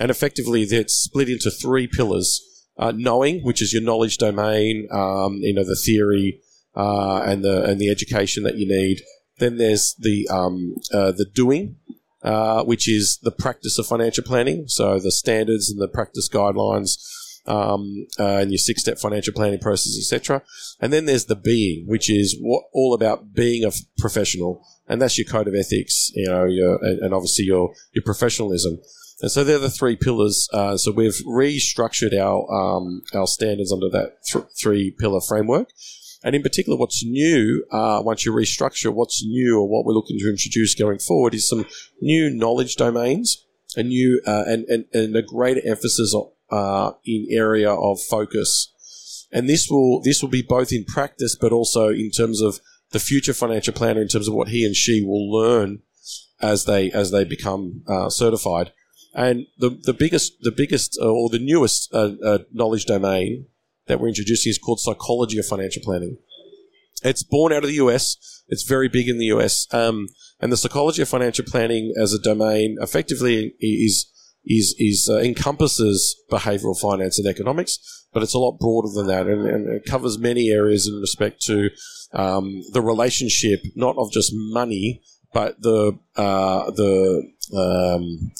and 0.00 0.10
effectively 0.10 0.64
that's 0.64 0.94
split 0.94 1.28
into 1.28 1.50
three 1.50 1.86
pillars: 1.86 2.40
uh, 2.78 2.92
knowing, 2.92 3.42
which 3.42 3.60
is 3.60 3.72
your 3.72 3.82
knowledge 3.82 4.16
domain, 4.18 4.88
um, 4.90 5.38
you 5.42 5.54
know, 5.54 5.64
the 5.64 5.76
theory 5.76 6.40
uh, 6.74 7.20
and 7.22 7.44
the 7.44 7.64
and 7.64 7.80
the 7.80 7.90
education 7.90 8.44
that 8.44 8.56
you 8.56 8.66
need. 8.66 9.02
Then 9.38 9.58
there's 9.58 9.94
the 9.98 10.26
um, 10.30 10.74
uh, 10.92 11.12
the 11.12 11.26
doing, 11.32 11.76
uh, 12.22 12.64
which 12.64 12.88
is 12.88 13.18
the 13.22 13.30
practice 13.30 13.78
of 13.78 13.86
financial 13.86 14.24
planning. 14.24 14.64
So 14.68 14.98
the 14.98 15.12
standards 15.12 15.70
and 15.70 15.80
the 15.80 15.88
practice 15.88 16.28
guidelines, 16.28 16.98
um, 17.48 18.06
uh, 18.18 18.36
and 18.36 18.52
your 18.52 18.58
six-step 18.58 18.98
financial 18.98 19.32
planning 19.32 19.58
process, 19.58 19.96
etc. 19.98 20.42
And 20.80 20.92
then 20.92 21.06
there's 21.06 21.24
the 21.24 21.36
being, 21.36 21.86
which 21.86 22.10
is 22.10 22.36
what, 22.40 22.64
all 22.72 22.94
about 22.94 23.32
being 23.32 23.64
a 23.64 23.72
professional, 23.98 24.64
and 24.86 25.00
that's 25.02 25.18
your 25.18 25.26
code 25.26 25.48
of 25.48 25.54
ethics, 25.54 26.10
you 26.14 26.28
know, 26.28 26.44
your, 26.44 26.78
and, 26.82 27.14
obviously 27.14 27.46
your 27.46 27.74
your 27.92 28.04
professionalism. 28.04 28.78
And 29.20 29.30
so 29.30 29.42
they're 29.42 29.58
the 29.58 29.70
three 29.70 29.96
pillars. 29.96 30.48
Uh, 30.52 30.76
so 30.76 30.92
we've 30.92 31.20
restructured 31.26 32.16
our 32.16 32.48
um, 32.52 33.02
our 33.14 33.26
standards 33.26 33.72
under 33.72 33.88
that 33.90 34.22
th- 34.30 34.44
three 34.60 34.94
pillar 34.98 35.20
framework. 35.26 35.70
And 36.24 36.34
in 36.34 36.42
particular, 36.42 36.76
what's 36.76 37.04
new, 37.04 37.64
uh, 37.70 38.02
once 38.04 38.26
you 38.26 38.32
restructure 38.32 38.92
what's 38.92 39.24
new 39.24 39.60
or 39.60 39.68
what 39.68 39.84
we're 39.84 39.92
looking 39.92 40.18
to 40.18 40.28
introduce 40.28 40.74
going 40.74 40.98
forward 40.98 41.32
is 41.32 41.48
some 41.48 41.64
new 42.00 42.28
knowledge 42.28 42.74
domains, 42.74 43.46
a 43.76 43.84
new 43.84 44.20
uh, 44.26 44.44
and, 44.46 44.64
and, 44.64 44.86
and 44.92 45.16
a 45.16 45.22
greater 45.22 45.60
emphasis 45.64 46.14
uh, 46.50 46.92
in 47.04 47.26
area 47.30 47.70
of 47.70 48.00
focus. 48.00 48.74
And 49.32 49.48
this 49.48 49.68
will 49.70 50.00
this 50.02 50.22
will 50.22 50.30
be 50.30 50.42
both 50.42 50.72
in 50.72 50.84
practice, 50.84 51.36
but 51.38 51.52
also 51.52 51.88
in 51.88 52.10
terms 52.10 52.40
of 52.40 52.60
the 52.90 53.00
future 53.00 53.34
financial 53.34 53.74
planner, 53.74 54.00
in 54.00 54.08
terms 54.08 54.28
of 54.28 54.34
what 54.34 54.48
he 54.48 54.64
and 54.64 54.74
she 54.74 55.02
will 55.02 55.30
learn 55.30 55.82
as 56.40 56.64
they 56.64 56.90
as 56.90 57.10
they 57.10 57.24
become 57.24 57.82
uh, 57.86 58.08
certified. 58.08 58.72
And 59.14 59.46
the 59.58 59.78
the 59.82 59.92
biggest 59.92 60.40
the 60.40 60.52
biggest 60.52 60.98
uh, 61.00 61.10
or 61.10 61.28
the 61.28 61.38
newest 61.38 61.92
uh, 61.92 62.12
uh, 62.24 62.38
knowledge 62.52 62.86
domain 62.86 63.46
that 63.86 64.00
we're 64.00 64.08
introducing 64.08 64.50
is 64.50 64.58
called 64.58 64.80
psychology 64.80 65.38
of 65.38 65.46
financial 65.46 65.82
planning. 65.82 66.18
It's 67.02 67.22
born 67.22 67.52
out 67.52 67.64
of 67.64 67.68
the 67.68 67.76
US. 67.76 68.16
It's 68.48 68.62
very 68.62 68.88
big 68.88 69.08
in 69.08 69.18
the 69.18 69.26
US. 69.26 69.66
Um, 69.72 70.08
and 70.40 70.52
the 70.52 70.56
psychology 70.56 71.02
of 71.02 71.08
financial 71.08 71.44
planning 71.44 71.92
as 72.00 72.12
a 72.12 72.18
domain 72.18 72.76
effectively 72.80 73.54
is 73.60 74.06
is 74.44 74.74
is 74.78 75.08
uh, 75.10 75.18
encompasses 75.18 76.16
behavioral 76.30 76.78
finance 76.78 77.18
and 77.18 77.28
economics, 77.28 78.06
but 78.12 78.22
it's 78.22 78.34
a 78.34 78.38
lot 78.38 78.58
broader 78.58 78.88
than 78.94 79.06
that, 79.06 79.26
and, 79.26 79.46
and 79.46 79.68
it 79.68 79.84
covers 79.84 80.18
many 80.18 80.50
areas 80.50 80.86
in 80.86 81.00
respect 81.00 81.40
to 81.42 81.70
um, 82.12 82.62
the 82.72 82.82
relationship, 82.82 83.60
not 83.76 83.96
of 83.98 84.10
just 84.12 84.32
money, 84.32 85.02
but 85.32 85.60
the 85.60 85.98
uh, 86.16 86.70
the 86.70 87.22
um, 87.54 88.32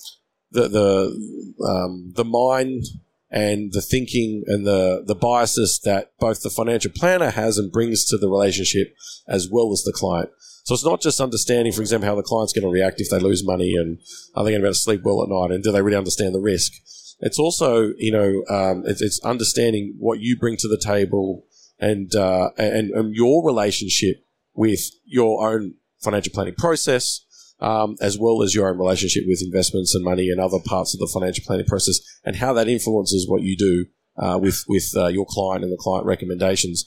the 0.50 0.68
the 0.68 1.64
um, 1.66 2.12
the 2.16 2.24
mind 2.24 2.84
and 3.30 3.72
the 3.72 3.82
thinking 3.82 4.42
and 4.46 4.66
the 4.66 5.04
the 5.06 5.14
biases 5.14 5.80
that 5.84 6.12
both 6.18 6.42
the 6.42 6.50
financial 6.50 6.90
planner 6.94 7.30
has 7.30 7.58
and 7.58 7.70
brings 7.70 8.04
to 8.06 8.16
the 8.16 8.28
relationship 8.28 8.94
as 9.26 9.48
well 9.50 9.72
as 9.72 9.82
the 9.82 9.92
client. 9.92 10.30
So 10.64 10.74
it's 10.74 10.84
not 10.84 11.00
just 11.00 11.20
understanding, 11.20 11.72
for 11.72 11.80
example, 11.80 12.08
how 12.08 12.14
the 12.14 12.22
client's 12.22 12.52
going 12.52 12.64
to 12.64 12.70
react 12.70 13.00
if 13.00 13.08
they 13.10 13.18
lose 13.18 13.44
money 13.44 13.74
and 13.74 13.98
are 14.34 14.44
they 14.44 14.50
going 14.50 14.60
to 14.60 14.64
be 14.64 14.68
able 14.68 14.74
to 14.74 14.78
sleep 14.78 15.02
well 15.02 15.22
at 15.22 15.28
night 15.30 15.54
and 15.54 15.64
do 15.64 15.72
they 15.72 15.80
really 15.80 15.96
understand 15.96 16.34
the 16.34 16.40
risk. 16.40 16.72
It's 17.20 17.38
also, 17.38 17.94
you 17.96 18.12
know, 18.12 18.44
um, 18.48 18.84
it's, 18.86 19.00
it's 19.02 19.18
understanding 19.24 19.96
what 19.98 20.20
you 20.20 20.36
bring 20.38 20.56
to 20.58 20.68
the 20.68 20.78
table 20.78 21.44
and, 21.78 22.14
uh, 22.14 22.50
and 22.56 22.90
and 22.90 23.14
your 23.14 23.44
relationship 23.44 24.16
with 24.54 24.90
your 25.04 25.48
own 25.48 25.74
financial 26.00 26.32
planning 26.32 26.54
process, 26.54 27.24
um, 27.60 27.96
as 28.00 28.18
well 28.18 28.42
as 28.42 28.54
your 28.54 28.68
own 28.68 28.78
relationship 28.78 29.24
with 29.26 29.42
investments 29.42 29.94
and 29.94 30.04
money 30.04 30.30
and 30.30 30.40
other 30.40 30.58
parts 30.64 30.94
of 30.94 31.00
the 31.00 31.10
financial 31.12 31.44
planning 31.46 31.66
process, 31.66 31.98
and 32.24 32.36
how 32.36 32.52
that 32.52 32.68
influences 32.68 33.28
what 33.28 33.42
you 33.42 33.56
do 33.56 33.86
uh, 34.18 34.38
with 34.38 34.64
with 34.68 34.92
uh, 34.96 35.06
your 35.06 35.26
client 35.28 35.64
and 35.64 35.72
the 35.72 35.78
client 35.80 36.06
recommendations. 36.06 36.84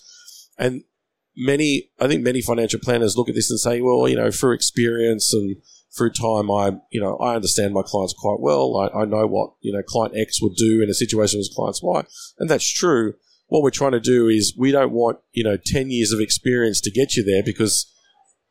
And 0.58 0.84
many, 1.36 1.92
I 2.00 2.08
think 2.08 2.24
many 2.24 2.42
financial 2.42 2.80
planners 2.80 3.18
look 3.18 3.30
at 3.30 3.36
this 3.36 3.50
and 3.50 3.60
say, 3.60 3.82
well, 3.82 4.08
you 4.08 4.16
know, 4.16 4.32
through 4.32 4.54
experience 4.54 5.34
and 5.34 5.56
through 5.96 6.12
time, 6.12 6.50
I 6.50 6.72
you 6.90 7.01
know 7.01 7.18
I 7.18 7.36
understand 7.36 7.74
my 7.74 7.84
clients 7.84 8.13
quite 8.18 8.40
well. 8.40 8.78
I, 8.78 9.01
I 9.01 9.06
know 9.06 9.28
what 9.28 9.54
you 9.62 9.74
know 9.74 9.82
client 9.84 10.16
X 10.18 10.42
would 10.42 10.56
do 10.56 10.82
in 10.82 10.90
a 10.90 10.94
situation 10.94 11.40
with 11.40 11.54
clients 11.56 11.82
Y, 11.84 12.04
and 12.40 12.50
that's 12.50 12.70
true. 12.72 13.16
What 13.48 13.63
we're 13.63 13.72
trying 13.72 13.92
to 13.92 14.00
do 14.00 14.30
is 14.30 14.56
we 14.58 14.72
don't 14.72 14.94
want 14.94 15.20
you 15.34 15.44
know 15.44 15.58
ten 15.58 15.92
years 15.92 16.12
of 16.12 16.20
experience 16.20 16.80
to 16.82 16.92
get 16.92 17.16
you 17.16 17.24
there 17.24 17.44
because 17.44 17.92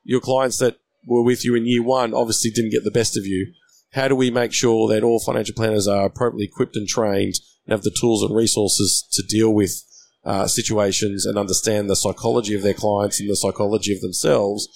your 0.04 0.20
clients 0.20 0.58
that 0.58 0.78
were 1.04 1.22
with 1.22 1.44
you 1.44 1.54
in 1.54 1.66
year 1.66 1.82
one 1.82 2.14
obviously 2.14 2.50
didn't 2.50 2.70
get 2.70 2.84
the 2.84 2.90
best 2.90 3.16
of 3.16 3.26
you. 3.26 3.52
How 3.92 4.08
do 4.08 4.14
we 4.14 4.30
make 4.30 4.52
sure 4.52 4.88
that 4.88 5.02
all 5.02 5.20
financial 5.20 5.54
planners 5.54 5.88
are 5.88 6.06
appropriately 6.06 6.44
equipped 6.44 6.76
and 6.76 6.86
trained 6.86 7.34
and 7.66 7.72
have 7.72 7.82
the 7.82 7.96
tools 8.00 8.22
and 8.22 8.34
resources 8.34 9.06
to 9.12 9.22
deal 9.22 9.52
with 9.52 9.82
uh, 10.24 10.46
situations 10.46 11.26
and 11.26 11.38
understand 11.38 11.88
the 11.88 11.96
psychology 11.96 12.54
of 12.54 12.62
their 12.62 12.74
clients 12.74 13.20
and 13.20 13.28
the 13.28 13.36
psychology 13.36 13.94
of 13.94 14.00
themselves 14.00 14.68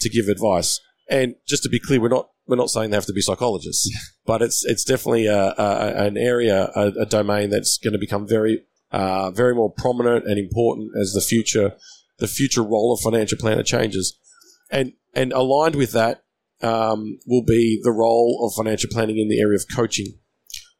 to 0.00 0.08
give 0.08 0.28
advice? 0.28 0.80
And 1.10 1.34
just 1.46 1.62
to 1.64 1.68
be 1.68 1.78
clear, 1.78 2.00
we're 2.00 2.08
not 2.08 2.30
we're 2.46 2.56
not 2.56 2.70
saying 2.70 2.90
they 2.90 2.96
have 2.96 3.06
to 3.06 3.12
be 3.12 3.20
psychologists, 3.20 3.90
but 4.26 4.42
it's 4.42 4.64
it's 4.64 4.84
definitely 4.84 5.26
a, 5.26 5.54
a 5.58 6.06
an 6.06 6.16
area, 6.16 6.70
a, 6.74 6.92
a, 7.00 7.06
domain 7.06 7.50
that's 7.50 7.78
going 7.78 7.92
to 7.92 7.98
become 7.98 8.26
very 8.26 8.62
uh, 8.90 9.30
very 9.30 9.54
more 9.54 9.70
prominent 9.70 10.26
and 10.26 10.38
important 10.38 10.90
as 11.00 11.12
the 11.12 11.20
future 11.20 11.74
the 12.18 12.28
future 12.28 12.62
role 12.62 12.92
of 12.92 13.00
financial 13.00 13.38
planner 13.38 13.62
changes. 13.62 14.18
And 14.70 14.92
and 15.14 15.32
aligned 15.32 15.76
with 15.76 15.92
that 15.92 16.24
um, 16.62 17.18
will 17.26 17.44
be 17.44 17.80
the 17.82 17.92
role 17.92 18.46
of 18.46 18.56
financial 18.56 18.90
planning 18.90 19.18
in 19.18 19.28
the 19.28 19.40
area 19.40 19.56
of 19.56 19.64
coaching, 19.74 20.18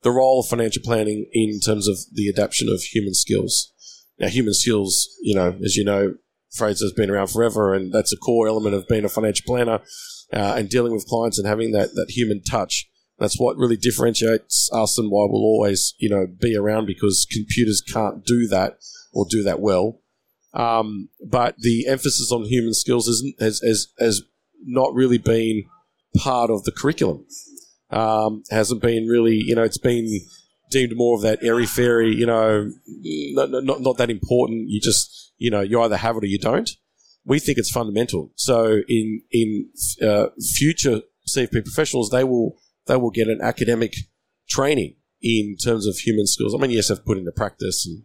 the 0.03 0.11
role 0.11 0.41
of 0.41 0.47
financial 0.47 0.83
planning 0.83 1.27
in 1.33 1.61
terms 1.61 1.89
of 1.89 1.97
the 2.13 2.29
adaptation 2.29 2.69
of 2.69 2.81
human 2.81 3.15
skills. 3.15 3.73
Now, 4.19 4.29
human 4.29 4.55
skills, 4.55 5.09
you 5.23 5.35
know, 5.35 5.59
as 5.65 5.77
you 5.77 5.85
know, 5.85 6.15
phrase 6.53 6.81
has 6.81 6.93
been 6.93 7.11
around 7.11 7.29
forever, 7.29 7.75
and 7.75 7.93
that's 7.93 8.13
a 8.13 8.17
core 8.17 8.47
element 8.49 8.75
of 8.75 8.87
being 8.89 9.05
a 9.05 9.09
financial 9.09 9.45
planner 9.47 9.81
uh, 10.33 10.55
and 10.57 10.69
dealing 10.69 10.93
with 10.93 11.07
clients 11.07 11.39
and 11.39 11.49
having 11.49 11.73
that, 11.73 11.95
that 11.95 12.07
human 12.11 12.43
touch. 12.43 12.89
That's 13.19 13.39
what 13.39 13.57
really 13.57 13.77
differentiates 13.77 14.71
us 14.73 14.99
and 14.99 15.11
why 15.11 15.27
we'll 15.29 15.43
always, 15.43 15.95
you 15.99 16.09
know, 16.09 16.27
be 16.27 16.57
around 16.57 16.87
because 16.87 17.27
computers 17.31 17.81
can't 17.81 18.25
do 18.25 18.49
that 18.49 18.79
or 19.13 19.27
do 19.29 19.43
that 19.45 19.61
well. 19.61 20.01
Um, 20.55 21.09
but 21.27 21.57
the 21.59 21.87
emphasis 21.89 22.31
on 22.33 22.45
human 22.45 22.75
skills 22.75 23.09
isn't, 23.09 23.41
has, 23.41 23.61
has, 23.61 23.89
has 23.99 24.23
not 24.63 24.95
really 24.95 25.19
been 25.19 25.65
part 26.17 26.51
of 26.51 26.65
the 26.65 26.73
curriculum. 26.73 27.27
Um, 27.91 28.43
hasn't 28.51 28.81
been 28.81 29.07
really, 29.07 29.37
you 29.37 29.55
know, 29.55 29.63
it's 29.63 29.79
been 29.79 30.09
deemed 30.71 30.93
more 30.97 31.17
of 31.17 31.23
that 31.23 31.43
airy 31.43 31.67
fairy, 31.67 32.15
you 32.15 32.27
know, 32.27 32.71
not, 33.35 33.51
not, 33.51 33.81
not 33.81 33.99
that 33.99 34.11
important. 34.11 34.69
You 34.69 34.81
just, 34.81 35.33
you 35.39 35.51
know, 35.51 35.61
you 35.61 35.81
either 35.81 35.97
have 35.97 36.17
it 36.17 36.25
or 36.25 36.27
you 36.27 36.39
don't 36.39 36.71
we 37.25 37.39
think 37.39 37.59
it's 37.59 37.71
fundamental. 37.71 38.33
So 38.37 38.83
in 38.89 39.23
in 39.31 39.71
uh, 40.03 40.27
future 40.57 41.01
CFP 41.29 41.65
professionals, 41.65 42.11
they 42.11 42.25
will 42.25 42.57
they 42.87 42.97
will 42.97 43.11
get 43.11 43.29
an 43.29 43.41
academic 43.43 43.95
training 44.49 44.97
in 45.23 45.57
terms 45.57 45.87
of 45.87 45.97
human 45.97 46.27
skills. 46.27 46.55
I 46.55 46.59
mean, 46.59 46.71
yes, 46.71 46.91
I've 46.91 47.05
put 47.05 47.19
into 47.19 47.33
practice, 47.33 47.87
and 47.87 48.03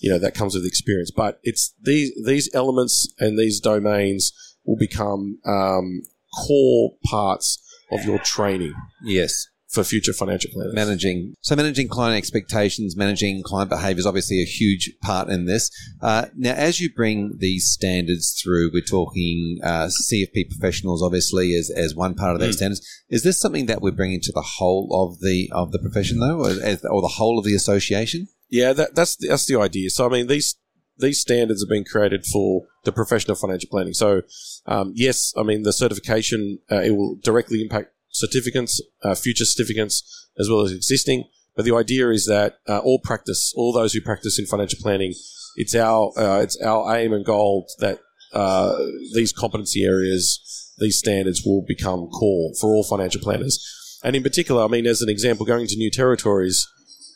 you 0.00 0.10
know 0.10 0.18
that 0.18 0.34
comes 0.34 0.54
with 0.54 0.66
experience. 0.66 1.10
But 1.10 1.40
it's 1.42 1.74
these 1.82 2.12
these 2.24 2.48
elements 2.54 3.12
and 3.18 3.38
these 3.38 3.60
domains 3.60 4.32
will 4.64 4.76
become 4.76 5.38
um, 5.46 6.02
core 6.46 6.92
parts 7.04 7.62
of 7.92 8.04
your 8.04 8.18
training. 8.18 8.74
Yes 9.02 9.46
for 9.76 9.84
future 9.84 10.12
financial 10.12 10.50
planners. 10.52 10.74
Managing 10.74 11.34
so 11.40 11.54
managing 11.54 11.88
client 11.88 12.16
expectations, 12.16 12.96
managing 12.96 13.42
client 13.42 13.68
behaviour 13.68 13.98
is 13.98 14.06
obviously 14.06 14.40
a 14.40 14.44
huge 14.44 14.90
part 15.02 15.28
in 15.28 15.44
this. 15.44 15.70
Uh, 16.00 16.26
now, 16.34 16.54
as 16.54 16.80
you 16.80 16.92
bring 16.92 17.36
these 17.38 17.66
standards 17.66 18.40
through, 18.40 18.70
we're 18.72 18.82
talking 18.82 19.58
uh, 19.62 19.88
CFP 20.10 20.50
professionals, 20.50 21.02
obviously, 21.02 21.54
as, 21.54 21.70
as 21.70 21.94
one 21.94 22.14
part 22.14 22.34
of 22.34 22.40
that 22.40 22.50
mm. 22.50 22.54
standards. 22.54 22.86
Is 23.10 23.22
this 23.22 23.40
something 23.40 23.66
that 23.66 23.82
we're 23.82 23.92
bringing 23.92 24.20
to 24.22 24.32
the 24.32 24.42
whole 24.42 24.88
of 24.92 25.20
the 25.20 25.50
of 25.52 25.72
the 25.72 25.78
profession, 25.78 26.20
though, 26.20 26.40
or, 26.40 26.50
or 26.90 27.02
the 27.02 27.14
whole 27.16 27.38
of 27.38 27.44
the 27.44 27.54
association? 27.54 28.28
Yeah, 28.48 28.72
that, 28.72 28.94
that's 28.94 29.16
that's 29.16 29.46
the 29.46 29.58
idea. 29.58 29.90
So, 29.90 30.06
I 30.06 30.08
mean, 30.08 30.26
these 30.26 30.56
these 30.98 31.20
standards 31.20 31.62
have 31.62 31.68
been 31.68 31.84
created 31.84 32.24
for 32.24 32.62
the 32.84 32.92
profession 32.92 33.30
of 33.30 33.38
financial 33.38 33.68
planning. 33.70 33.92
So, 33.92 34.22
um, 34.66 34.92
yes, 34.94 35.32
I 35.36 35.42
mean 35.42 35.62
the 35.62 35.72
certification 35.72 36.58
uh, 36.70 36.80
it 36.80 36.92
will 36.92 37.16
directly 37.22 37.60
impact 37.60 37.90
certificates, 38.10 38.80
uh, 39.02 39.14
future 39.14 39.44
certificates, 39.44 40.28
as 40.38 40.48
well 40.48 40.60
as 40.60 40.72
existing. 40.72 41.24
But 41.54 41.64
the 41.64 41.74
idea 41.74 42.10
is 42.10 42.26
that 42.26 42.58
uh, 42.68 42.78
all 42.78 43.00
practice, 43.02 43.52
all 43.56 43.72
those 43.72 43.92
who 43.94 44.00
practice 44.00 44.38
in 44.38 44.46
financial 44.46 44.78
planning, 44.80 45.14
it's 45.56 45.74
our 45.74 46.12
uh, 46.16 46.40
it's 46.40 46.60
our 46.60 46.96
aim 46.96 47.12
and 47.12 47.24
goal 47.24 47.66
that 47.78 48.00
uh, 48.32 48.76
these 49.14 49.32
competency 49.32 49.84
areas, 49.84 50.74
these 50.78 50.98
standards, 50.98 51.42
will 51.44 51.64
become 51.66 52.08
core 52.08 52.52
for 52.60 52.74
all 52.74 52.84
financial 52.84 53.20
planners. 53.22 53.58
And 54.04 54.14
in 54.14 54.22
particular, 54.22 54.62
I 54.62 54.68
mean, 54.68 54.86
as 54.86 55.00
an 55.00 55.08
example, 55.08 55.46
going 55.46 55.66
to 55.66 55.76
new 55.76 55.90
territories 55.90 56.66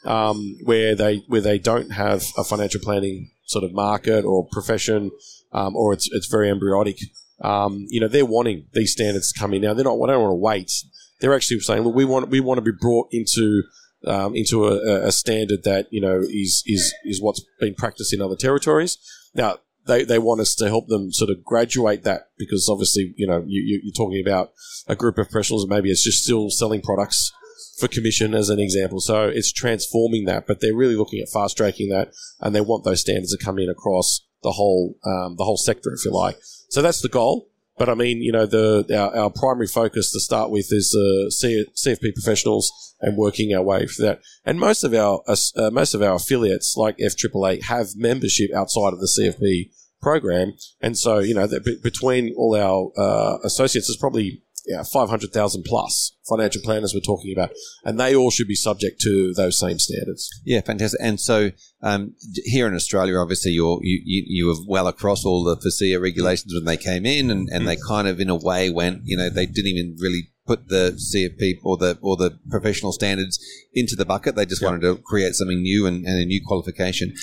um, 0.05 0.57
where 0.65 0.95
they 0.95 1.19
where 1.29 1.41
they 1.41 1.59
don't 1.59 1.91
have 1.93 2.25
a 2.37 2.45
financial 2.45 2.81
planning 2.81 3.31
sort 3.47 3.65
of 3.65 3.73
market 3.73 4.25
or 4.25 4.47
profession, 4.53 5.11
um, 5.53 5.77
or 5.77 5.93
it's 5.93 6.09
it's 6.13 6.27
very 6.27 6.51
embryonic 6.51 6.99
um, 7.43 7.87
you 7.89 8.01
know, 8.01 8.09
they're 8.09 8.27
wanting 8.27 8.67
these 8.73 8.93
standards 8.93 9.33
to 9.33 9.39
come 9.39 9.55
in 9.55 9.63
now. 9.63 9.75
They're 9.75 9.85
not. 9.85 9.99
They 9.99 10.13
don't 10.13 10.23
want 10.23 10.33
to 10.33 10.37
wait. 10.37 10.73
They're 11.21 11.35
actually 11.35 11.61
saying, 11.61 11.83
look, 11.83 11.95
we 11.95 12.05
want 12.05 12.29
we 12.29 12.41
want 12.41 12.59
to 12.59 12.63
be 12.63 12.77
brought 12.79 13.09
into 13.13 13.63
um, 14.07 14.35
into 14.35 14.67
a, 14.67 15.07
a, 15.07 15.13
standard 15.13 15.65
that 15.65 15.87
you 15.91 16.01
know 16.01 16.21
is 16.21 16.63
is 16.67 16.95
is 17.05 17.21
what's 17.21 17.45
been 17.59 17.75
practiced 17.75 18.13
in 18.13 18.23
other 18.23 18.37
territories. 18.37 18.99
Now 19.35 19.59
they, 19.87 20.05
they 20.05 20.19
want 20.19 20.41
us 20.41 20.55
to 20.57 20.69
help 20.69 20.89
them 20.89 21.13
sort 21.13 21.31
of 21.31 21.45
graduate 21.45 22.05
that 22.05 22.29
because 22.39 22.69
obviously 22.69 23.15
you 23.17 23.27
know 23.27 23.43
you, 23.47 23.81
you're 23.83 23.93
talking 23.93 24.23
about 24.25 24.53
a 24.87 24.97
group 24.97 25.19
of 25.19 25.31
professionals 25.31 25.65
and 25.65 25.71
maybe 25.71 25.91
it's 25.91 26.05
just 26.05 26.23
still 26.23 26.51
selling 26.51 26.83
products 26.83 27.33
for 27.79 27.89
commission 27.89 28.35
as 28.35 28.49
an 28.51 28.59
example. 28.59 29.01
So 29.01 29.29
it's 29.29 29.53
transforming 29.53 30.25
that, 30.27 30.47
but 30.47 30.61
they're 30.61 30.75
really 30.75 30.97
looking 30.97 31.21
at 31.21 31.29
fast 31.29 31.57
tracking 31.57 31.89
that, 31.91 32.13
and 32.41 32.55
they 32.55 32.61
want 32.61 32.85
those 32.85 33.01
standards 33.01 33.35
to 33.37 33.45
come 33.45 33.59
in 33.59 33.69
across 33.69 34.27
the 34.43 34.53
whole 34.53 34.97
um, 35.05 35.37
the 35.37 35.45
whole 35.45 35.57
sector, 35.57 35.93
if 35.93 36.05
you 36.05 36.13
like. 36.13 36.37
So 36.69 36.83
that's 36.83 37.01
the 37.01 37.09
goal. 37.09 37.51
But 37.81 37.89
I 37.89 37.95
mean, 37.95 38.21
you 38.21 38.31
know, 38.31 38.45
the 38.45 38.85
our, 38.95 39.17
our 39.17 39.31
primary 39.31 39.67
focus 39.67 40.13
to 40.13 40.21
start 40.21 40.51
with 40.51 40.67
is 40.71 40.95
uh, 40.95 41.31
CFP 41.31 42.13
professionals 42.15 42.95
and 43.01 43.17
working 43.17 43.55
our 43.55 43.63
way 43.63 43.87
through 43.87 44.05
that. 44.05 44.21
And 44.45 44.61
most 44.61 44.85
of 44.85 44.93
our 44.93 45.23
uh, 45.27 45.71
most 45.71 45.95
of 45.95 46.03
our 46.03 46.17
affiliates, 46.17 46.77
like 46.77 46.99
FAAA, 46.99 47.63
have 47.65 47.97
membership 47.97 48.53
outside 48.55 48.93
of 48.93 49.01
the 49.01 49.07
CFP 49.07 49.71
program, 50.03 50.53
and 50.83 50.97
so 50.99 51.21
you 51.21 51.35
know, 51.35 51.49
between 51.83 52.35
all 52.37 52.55
our 52.55 52.93
uh, 53.03 53.39
associates, 53.45 53.89
there's 53.89 53.97
probably 53.97 54.43
yeah, 54.67 54.83
500,000 54.83 55.65
plus 55.65 56.17
financial 56.29 56.63
planners 56.63 56.95
we're 56.95 57.01
talking 57.01 57.33
about, 57.37 57.51
and 57.85 57.99
they 57.99 58.15
all 58.15 58.31
should 58.31 58.49
be 58.49 58.55
subject 58.55 59.01
to 59.01 59.33
those 59.35 59.59
same 59.59 59.79
standards. 59.79 60.29
Yeah, 60.45 60.61
fantastic. 60.61 61.01
And 61.03 61.21
so 61.21 61.51
um, 61.83 62.15
here 62.45 62.67
in 62.67 62.75
Australia, 62.75 63.17
obviously, 63.17 63.53
you're, 63.53 63.79
you, 63.83 64.01
you, 64.05 64.25
you 64.27 64.47
were 64.47 64.57
well 64.69 64.87
across 64.87 65.25
all 65.25 65.45
the 65.45 65.57
FASEA 65.57 66.01
regulations 66.01 66.55
when 66.55 66.65
they 66.65 66.77
came 66.77 67.07
in, 67.07 67.31
and, 67.31 67.49
and 67.51 67.67
they 67.67 67.77
kind 67.77 68.07
of, 68.07 68.21
in 68.21 68.31
a 68.31 68.37
way, 68.37 68.71
went, 68.71 69.03
you 69.05 69.17
know, 69.17 69.31
they 69.31 69.47
didn't 69.47 69.69
even 69.69 69.97
really 69.99 70.31
put 70.47 70.69
the 70.69 70.93
CFP 70.93 71.61
or 71.63 71.77
the 71.77 71.97
or 72.03 72.17
the 72.17 72.39
professional 72.51 72.93
standards 72.93 73.39
into 73.73 73.95
the 73.95 74.05
bucket. 74.05 74.35
They 74.35 74.47
just 74.47 74.61
yep. 74.61 74.71
wanted 74.71 74.83
to 74.83 74.97
create 75.03 75.35
something 75.35 75.63
new 75.63 75.87
and, 75.87 76.05
and 76.05 76.21
a 76.21 76.25
new 76.25 76.41
qualification. 76.45 77.15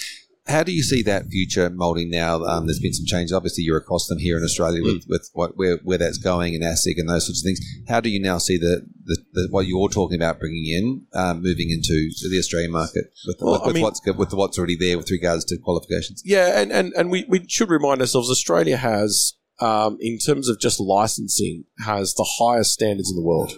How 0.48 0.64
do 0.64 0.72
you 0.72 0.82
see 0.82 1.02
that 1.04 1.28
future 1.28 1.70
molding 1.70 2.10
now? 2.10 2.42
Um, 2.44 2.68
there's 2.68 2.80
been 2.80 2.94
some 2.94 3.06
changes. 3.06 3.34
Obviously, 3.34 3.64
you're 3.64 3.78
across 3.78 4.08
them 4.08 4.18
here 4.18 4.38
in 4.38 4.44
Australia 4.44 4.82
with, 4.82 5.06
mm. 5.06 5.10
with 5.10 5.30
what, 5.34 5.58
where, 5.58 5.78
where 5.84 5.98
that's 5.98 6.18
going 6.18 6.56
and 6.56 6.64
ASIC 6.64 6.94
and 6.98 7.10
those 7.10 7.26
sorts 7.26 7.42
of 7.42 7.46
things. 7.46 7.60
How 7.90 8.00
do 8.00 8.10
you 8.10 8.22
now 8.22 8.38
see 8.38 8.58
the, 8.58 8.88
the, 9.04 9.18
the 9.34 9.48
what 9.52 9.68
you're 9.68 9.90
talking 9.90 10.16
about 10.16 10.40
bringing 10.40 10.66
in, 10.66 11.06
um, 11.14 11.42
moving 11.42 11.70
into 11.70 12.10
the 12.30 12.38
Australian 12.40 12.72
market 12.72 13.06
with, 13.28 13.38
well, 13.42 13.54
with, 13.54 13.66
with 13.66 13.76
mean, 13.76 13.84
what's 13.84 14.02
with 14.06 14.34
what's 14.34 14.58
already 14.58 14.78
there 14.78 14.98
with 14.98 15.12
regards 15.12 15.44
to 15.46 15.58
qualifications? 15.58 16.22
Yeah, 16.24 16.62
and, 16.62 16.72
and, 16.72 16.94
and 16.94 17.12
we, 17.12 17.26
we 17.28 17.46
should 17.50 17.70
remind 17.70 18.00
ourselves 18.00 18.30
Australia 18.30 18.78
has, 18.78 19.34
um, 19.60 19.98
in 20.00 20.18
terms 20.18 20.48
of 20.48 20.60
just 20.60 20.80
licensing, 20.80 21.66
has 21.80 22.14
the 22.14 22.28
highest 22.40 22.72
standards 22.72 23.10
in 23.10 23.18
the 23.18 23.24
world. 23.24 23.52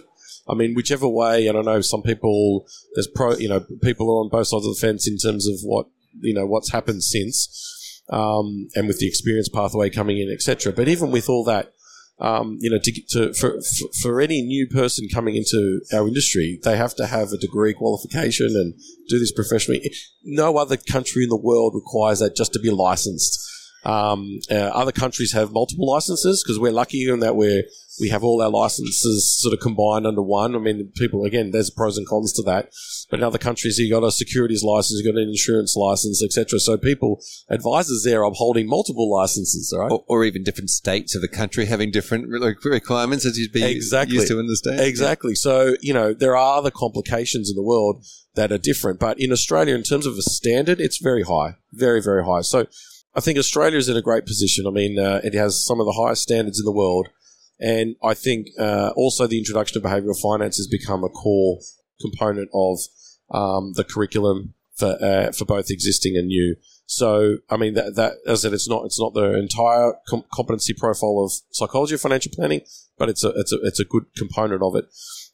I 0.48 0.54
mean, 0.54 0.74
whichever 0.74 1.08
way, 1.08 1.46
and 1.46 1.56
I 1.56 1.62
don't 1.62 1.72
know, 1.72 1.80
some 1.80 2.02
people, 2.02 2.66
there's 2.94 3.06
pro, 3.06 3.36
you 3.36 3.48
know, 3.48 3.64
people 3.82 4.08
are 4.10 4.24
on 4.24 4.30
both 4.30 4.48
sides 4.48 4.66
of 4.66 4.74
the 4.74 4.80
fence 4.80 5.06
in 5.06 5.16
terms 5.16 5.46
of 5.46 5.60
what 5.62 5.86
you 6.18 6.34
know 6.34 6.46
what's 6.46 6.72
happened 6.72 7.02
since, 7.02 8.02
um, 8.10 8.68
and 8.74 8.86
with 8.88 8.98
the 8.98 9.06
experience 9.06 9.48
pathway 9.48 9.90
coming 9.90 10.18
in, 10.18 10.30
etc. 10.30 10.72
But 10.72 10.88
even 10.88 11.10
with 11.10 11.28
all 11.28 11.44
that, 11.44 11.72
um, 12.20 12.58
you 12.60 12.70
know, 12.70 12.78
to, 12.82 13.02
to 13.10 13.34
for, 13.34 13.60
for, 13.60 13.88
for 14.02 14.20
any 14.20 14.42
new 14.42 14.66
person 14.66 15.08
coming 15.12 15.36
into 15.36 15.80
our 15.92 16.06
industry, 16.06 16.60
they 16.62 16.76
have 16.76 16.94
to 16.96 17.06
have 17.06 17.32
a 17.32 17.38
degree 17.38 17.72
qualification 17.72 18.48
and 18.54 18.74
do 19.08 19.18
this 19.18 19.32
professionally. 19.32 19.90
No 20.22 20.58
other 20.58 20.76
country 20.76 21.24
in 21.24 21.30
the 21.30 21.36
world 21.36 21.74
requires 21.74 22.18
that 22.20 22.36
just 22.36 22.52
to 22.52 22.60
be 22.60 22.70
licensed. 22.70 23.49
Um, 23.84 24.40
uh, 24.50 24.54
other 24.54 24.92
countries 24.92 25.32
have 25.32 25.52
multiple 25.52 25.86
licenses 25.86 26.42
because 26.42 26.58
we're 26.58 26.72
lucky 26.72 27.08
in 27.08 27.20
that 27.20 27.36
we're 27.36 27.62
we 28.00 28.08
have 28.08 28.24
all 28.24 28.40
our 28.40 28.50
licenses 28.50 29.38
sort 29.38 29.52
of 29.52 29.60
combined 29.60 30.06
under 30.06 30.22
one. 30.22 30.54
I 30.54 30.58
mean, 30.58 30.90
people 30.96 31.24
again, 31.24 31.50
there's 31.50 31.70
pros 31.70 31.98
and 31.98 32.06
cons 32.06 32.32
to 32.34 32.42
that. 32.42 32.70
But 33.10 33.20
in 33.20 33.24
other 33.24 33.38
countries, 33.38 33.78
you 33.78 33.90
got 33.90 34.04
a 34.04 34.12
securities 34.12 34.62
license, 34.62 35.00
you 35.00 35.12
got 35.12 35.20
an 35.20 35.28
insurance 35.28 35.76
license, 35.76 36.22
etc. 36.22 36.60
So 36.60 36.76
people, 36.76 37.20
advisors 37.48 38.02
there 38.04 38.24
are 38.24 38.30
holding 38.32 38.68
multiple 38.68 39.10
licenses, 39.10 39.74
right? 39.76 39.90
Or, 39.90 40.04
or, 40.08 40.24
even 40.24 40.44
different 40.44 40.70
states 40.70 41.14
of 41.14 41.22
the 41.22 41.28
country 41.28 41.66
having 41.66 41.90
different 41.90 42.28
requirements 42.28 43.26
as 43.26 43.38
you'd 43.38 43.52
be 43.52 43.64
exactly. 43.64 44.16
used 44.16 44.28
to 44.28 44.38
understand. 44.38 44.80
Exactly. 44.80 45.34
So 45.34 45.76
you 45.80 45.92
know 45.92 46.12
there 46.14 46.36
are 46.36 46.58
other 46.58 46.70
complications 46.70 47.50
in 47.50 47.56
the 47.56 47.62
world 47.62 48.04
that 48.34 48.52
are 48.52 48.58
different, 48.58 49.00
but 49.00 49.18
in 49.18 49.32
Australia, 49.32 49.74
in 49.74 49.82
terms 49.82 50.06
of 50.06 50.16
a 50.16 50.22
standard, 50.22 50.80
it's 50.80 50.98
very 50.98 51.24
high, 51.24 51.56
very 51.72 52.00
very 52.00 52.24
high. 52.24 52.42
So. 52.42 52.66
I 53.14 53.20
think 53.20 53.38
Australia 53.38 53.78
is 53.78 53.88
in 53.88 53.96
a 53.96 54.02
great 54.02 54.26
position. 54.26 54.66
I 54.66 54.70
mean, 54.70 54.98
uh, 54.98 55.20
it 55.24 55.34
has 55.34 55.64
some 55.64 55.80
of 55.80 55.86
the 55.86 56.00
highest 56.00 56.22
standards 56.22 56.58
in 56.58 56.64
the 56.64 56.72
world. 56.72 57.08
And 57.58 57.96
I 58.02 58.14
think 58.14 58.48
uh, 58.58 58.92
also 58.96 59.26
the 59.26 59.38
introduction 59.38 59.76
of 59.78 59.84
behavioral 59.84 60.18
finance 60.18 60.56
has 60.56 60.66
become 60.66 61.04
a 61.04 61.08
core 61.08 61.58
component 62.00 62.48
of 62.54 62.78
um, 63.30 63.72
the 63.74 63.84
curriculum 63.84 64.54
for 64.76 64.96
uh, 65.02 65.30
for 65.32 65.44
both 65.44 65.70
existing 65.70 66.16
and 66.16 66.28
new. 66.28 66.56
So, 66.86 67.36
I 67.48 67.56
mean, 67.56 67.74
that, 67.74 67.94
that 67.96 68.14
as 68.26 68.40
I 68.40 68.48
said, 68.48 68.54
it's 68.54 68.68
not 68.68 68.84
it's 68.86 68.98
not 68.98 69.14
the 69.14 69.38
entire 69.38 69.92
com- 70.08 70.24
competency 70.32 70.72
profile 70.72 71.22
of 71.24 71.32
psychology 71.52 71.94
of 71.94 72.00
financial 72.00 72.32
planning, 72.34 72.62
but 72.98 73.08
it's 73.08 73.22
a 73.22 73.28
it's 73.36 73.52
a 73.52 73.58
it's 73.62 73.78
a 73.78 73.84
good 73.84 74.04
component 74.16 74.62
of 74.62 74.74
it. 74.74 74.86